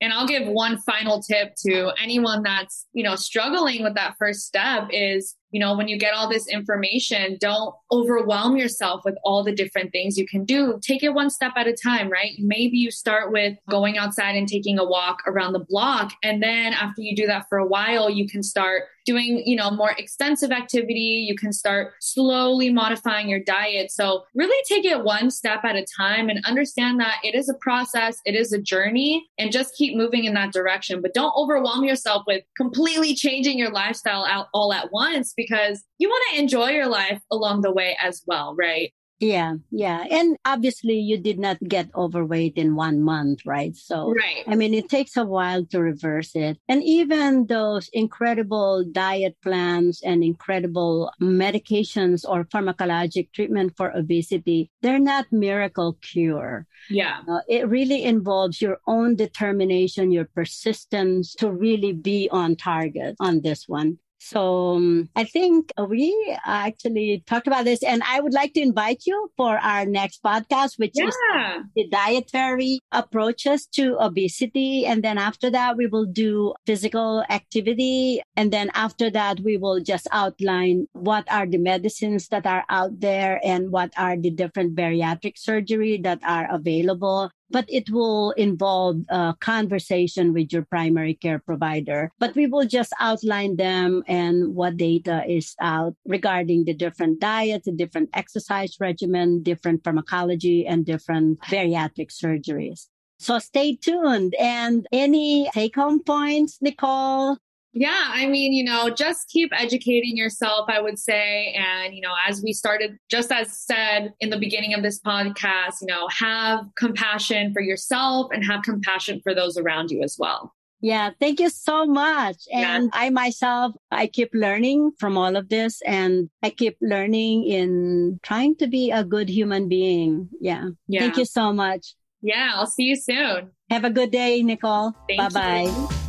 And 0.00 0.12
I'll 0.12 0.26
give 0.26 0.46
one 0.46 0.78
final 0.78 1.20
tip 1.20 1.54
to 1.66 1.92
anyone 2.02 2.42
that's, 2.42 2.86
you 2.92 3.02
know, 3.02 3.16
struggling 3.16 3.82
with 3.82 3.94
that 3.94 4.14
first 4.18 4.46
step 4.46 4.88
is 4.90 5.36
you 5.50 5.60
know, 5.60 5.76
when 5.76 5.88
you 5.88 5.98
get 5.98 6.14
all 6.14 6.28
this 6.28 6.46
information, 6.48 7.36
don't 7.40 7.74
overwhelm 7.90 8.56
yourself 8.56 9.02
with 9.04 9.16
all 9.24 9.42
the 9.42 9.54
different 9.54 9.92
things 9.92 10.16
you 10.16 10.26
can 10.26 10.44
do. 10.44 10.78
Take 10.82 11.02
it 11.02 11.14
one 11.14 11.30
step 11.30 11.52
at 11.56 11.66
a 11.66 11.72
time, 11.72 12.10
right? 12.10 12.32
Maybe 12.38 12.78
you 12.78 12.90
start 12.90 13.32
with 13.32 13.56
going 13.68 13.98
outside 13.98 14.36
and 14.36 14.48
taking 14.48 14.78
a 14.78 14.84
walk 14.84 15.22
around 15.26 15.52
the 15.52 15.64
block. 15.68 16.12
And 16.22 16.42
then 16.42 16.72
after 16.72 17.02
you 17.02 17.16
do 17.16 17.26
that 17.26 17.46
for 17.48 17.58
a 17.58 17.66
while, 17.66 18.08
you 18.08 18.28
can 18.28 18.42
start 18.42 18.84
doing, 19.06 19.42
you 19.44 19.56
know, 19.56 19.70
more 19.70 19.92
extensive 19.98 20.52
activity. 20.52 21.26
You 21.28 21.34
can 21.34 21.52
start 21.52 21.94
slowly 22.00 22.72
modifying 22.72 23.28
your 23.28 23.40
diet. 23.40 23.90
So 23.90 24.24
really 24.34 24.56
take 24.68 24.84
it 24.84 25.04
one 25.04 25.30
step 25.30 25.64
at 25.64 25.74
a 25.74 25.86
time 25.96 26.28
and 26.28 26.44
understand 26.44 27.00
that 27.00 27.16
it 27.24 27.34
is 27.34 27.48
a 27.48 27.54
process. 27.54 28.18
It 28.24 28.34
is 28.34 28.52
a 28.52 28.60
journey 28.60 29.26
and 29.38 29.50
just 29.50 29.74
keep 29.74 29.96
moving 29.96 30.24
in 30.24 30.34
that 30.34 30.52
direction. 30.52 31.00
But 31.00 31.14
don't 31.14 31.32
overwhelm 31.36 31.84
yourself 31.84 32.24
with 32.26 32.44
completely 32.56 33.14
changing 33.14 33.58
your 33.58 33.70
lifestyle 33.70 34.24
out 34.24 34.46
all 34.52 34.72
at 34.72 34.92
once 34.92 35.32
because 35.40 35.82
you 35.98 36.08
want 36.08 36.24
to 36.30 36.38
enjoy 36.38 36.70
your 36.70 36.88
life 36.88 37.20
along 37.30 37.62
the 37.62 37.72
way 37.72 37.96
as 38.00 38.22
well, 38.26 38.54
right? 38.54 38.92
Yeah, 39.20 39.56
yeah. 39.70 40.06
And 40.10 40.38
obviously 40.46 40.98
you 40.98 41.18
did 41.18 41.38
not 41.38 41.58
get 41.60 41.94
overweight 41.94 42.56
in 42.56 42.74
one 42.74 43.02
month, 43.02 43.44
right? 43.44 43.76
So, 43.76 44.14
right. 44.14 44.44
I 44.48 44.54
mean, 44.56 44.72
it 44.72 44.88
takes 44.88 45.14
a 45.14 45.26
while 45.26 45.66
to 45.66 45.80
reverse 45.80 46.34
it. 46.34 46.56
And 46.68 46.82
even 46.82 47.46
those 47.46 47.90
incredible 47.92 48.82
diet 48.82 49.36
plans 49.42 50.00
and 50.02 50.24
incredible 50.24 51.12
medications 51.20 52.24
or 52.26 52.44
pharmacologic 52.44 53.30
treatment 53.32 53.76
for 53.76 53.90
obesity, 53.90 54.70
they're 54.80 54.98
not 54.98 55.26
miracle 55.30 55.98
cure. 56.00 56.66
Yeah. 56.88 57.20
Uh, 57.28 57.40
it 57.46 57.68
really 57.68 58.04
involves 58.04 58.62
your 58.62 58.78
own 58.86 59.16
determination, 59.16 60.12
your 60.12 60.30
persistence 60.34 61.34
to 61.34 61.52
really 61.52 61.92
be 61.92 62.30
on 62.32 62.56
target 62.56 63.16
on 63.20 63.42
this 63.42 63.68
one. 63.68 63.98
So 64.20 64.76
um, 64.76 65.08
I 65.16 65.24
think 65.24 65.72
we 65.88 66.12
actually 66.44 67.24
talked 67.26 67.46
about 67.46 67.64
this, 67.64 67.82
and 67.82 68.02
I 68.06 68.20
would 68.20 68.34
like 68.34 68.52
to 68.54 68.60
invite 68.60 69.02
you 69.06 69.30
for 69.36 69.58
our 69.58 69.86
next 69.86 70.22
podcast, 70.22 70.78
which 70.78 70.92
yeah. 70.94 71.08
is 71.08 71.64
the 71.74 71.88
dietary 71.88 72.80
approaches 72.92 73.66
to 73.74 73.96
obesity. 73.98 74.84
And 74.84 75.02
then 75.02 75.16
after 75.16 75.50
that, 75.50 75.76
we 75.76 75.86
will 75.86 76.04
do 76.04 76.54
physical 76.66 77.24
activity. 77.30 78.22
And 78.36 78.52
then 78.52 78.70
after 78.74 79.10
that, 79.10 79.40
we 79.40 79.56
will 79.56 79.80
just 79.80 80.06
outline 80.12 80.86
what 80.92 81.24
are 81.30 81.46
the 81.46 81.58
medicines 81.58 82.28
that 82.28 82.46
are 82.46 82.64
out 82.68 83.00
there 83.00 83.40
and 83.42 83.72
what 83.72 83.90
are 83.96 84.16
the 84.16 84.30
different 84.30 84.76
bariatric 84.76 85.38
surgery 85.38 85.98
that 86.04 86.20
are 86.24 86.46
available 86.52 87.30
but 87.50 87.64
it 87.68 87.90
will 87.90 88.30
involve 88.32 88.96
a 89.08 89.34
conversation 89.40 90.32
with 90.32 90.52
your 90.52 90.62
primary 90.62 91.14
care 91.14 91.38
provider. 91.38 92.12
But 92.18 92.34
we 92.34 92.46
will 92.46 92.66
just 92.66 92.92
outline 93.00 93.56
them 93.56 94.02
and 94.06 94.54
what 94.54 94.76
data 94.76 95.24
is 95.28 95.54
out 95.60 95.94
regarding 96.06 96.64
the 96.64 96.74
different 96.74 97.20
diets, 97.20 97.66
the 97.66 97.72
different 97.72 98.10
exercise 98.14 98.76
regimen, 98.80 99.42
different 99.42 99.84
pharmacology, 99.84 100.66
and 100.66 100.86
different 100.86 101.40
bariatric 101.42 102.10
surgeries. 102.10 102.86
So 103.18 103.38
stay 103.38 103.76
tuned. 103.76 104.34
And 104.40 104.86
any 104.92 105.50
take 105.52 105.76
home 105.76 106.02
points, 106.02 106.58
Nicole? 106.60 107.36
Yeah, 107.72 108.08
I 108.08 108.26
mean, 108.26 108.52
you 108.52 108.64
know, 108.64 108.90
just 108.90 109.28
keep 109.28 109.52
educating 109.56 110.16
yourself, 110.16 110.68
I 110.68 110.80
would 110.80 110.98
say. 110.98 111.54
And, 111.56 111.94
you 111.94 112.00
know, 112.00 112.14
as 112.26 112.42
we 112.42 112.52
started, 112.52 112.98
just 113.08 113.30
as 113.30 113.56
said 113.56 114.12
in 114.20 114.30
the 114.30 114.38
beginning 114.38 114.74
of 114.74 114.82
this 114.82 115.00
podcast, 115.00 115.80
you 115.80 115.86
know, 115.86 116.08
have 116.08 116.64
compassion 116.76 117.52
for 117.52 117.62
yourself 117.62 118.32
and 118.32 118.44
have 118.44 118.62
compassion 118.62 119.20
for 119.22 119.34
those 119.34 119.56
around 119.56 119.90
you 119.90 120.02
as 120.02 120.16
well. 120.18 120.54
Yeah, 120.82 121.10
thank 121.20 121.40
you 121.40 121.50
so 121.50 121.84
much. 121.84 122.36
And 122.52 122.84
yeah. 122.84 123.00
I 123.00 123.10
myself, 123.10 123.74
I 123.90 124.06
keep 124.06 124.30
learning 124.32 124.92
from 124.98 125.18
all 125.18 125.36
of 125.36 125.48
this 125.50 125.80
and 125.82 126.30
I 126.42 126.50
keep 126.50 126.78
learning 126.80 127.44
in 127.44 128.18
trying 128.22 128.56
to 128.56 128.66
be 128.66 128.90
a 128.90 129.04
good 129.04 129.28
human 129.28 129.68
being. 129.68 130.30
Yeah. 130.40 130.70
yeah. 130.88 131.00
Thank 131.00 131.18
you 131.18 131.26
so 131.26 131.52
much. 131.52 131.94
Yeah, 132.22 132.52
I'll 132.54 132.66
see 132.66 132.84
you 132.84 132.96
soon. 132.96 133.50
Have 133.70 133.84
a 133.84 133.90
good 133.90 134.10
day, 134.10 134.42
Nicole. 134.42 134.92
Bye 135.16 135.28
bye. 135.28 136.08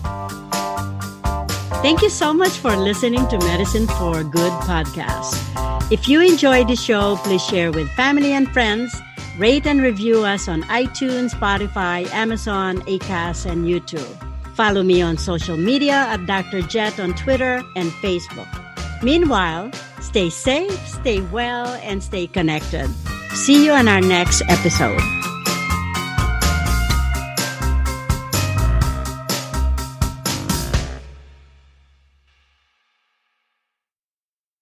Thank 1.82 2.04
you 2.04 2.10
so 2.10 2.32
much 2.32 2.60
for 2.60 2.76
listening 2.78 3.28
to 3.30 3.40
Medicine 3.40 3.88
for 3.88 4.24
Good 4.24 4.52
podcast. 4.70 5.34
If 5.92 6.08
you 6.08 6.22
enjoyed 6.22 6.68
the 6.68 6.76
show, 6.76 7.16
please 7.24 7.44
share 7.44 7.72
with 7.72 7.90
family 7.94 8.34
and 8.34 8.48
friends. 8.54 8.96
Rate 9.40 9.66
and 9.66 9.82
review 9.82 10.24
us 10.24 10.48
on 10.48 10.62
iTunes, 10.64 11.32
Spotify, 11.32 12.08
Amazon, 12.12 12.82
Acast, 12.82 13.50
and 13.50 13.66
YouTube. 13.66 14.06
Follow 14.54 14.84
me 14.84 15.02
on 15.02 15.18
social 15.18 15.58
media 15.58 16.06
at 16.08 16.24
Dr. 16.28 16.62
Jet 16.62 17.00
on 17.00 17.16
Twitter 17.16 17.64
and 17.76 17.90
Facebook. 17.94 18.48
Meanwhile, 19.02 19.72
stay 20.02 20.30
safe, 20.30 20.88
stay 20.88 21.22
well, 21.34 21.66
and 21.82 22.04
stay 22.04 22.28
connected. 22.28 22.92
See 23.34 23.66
you 23.66 23.72
on 23.72 23.88
our 23.88 24.02
next 24.02 24.44
episode. 24.50 25.02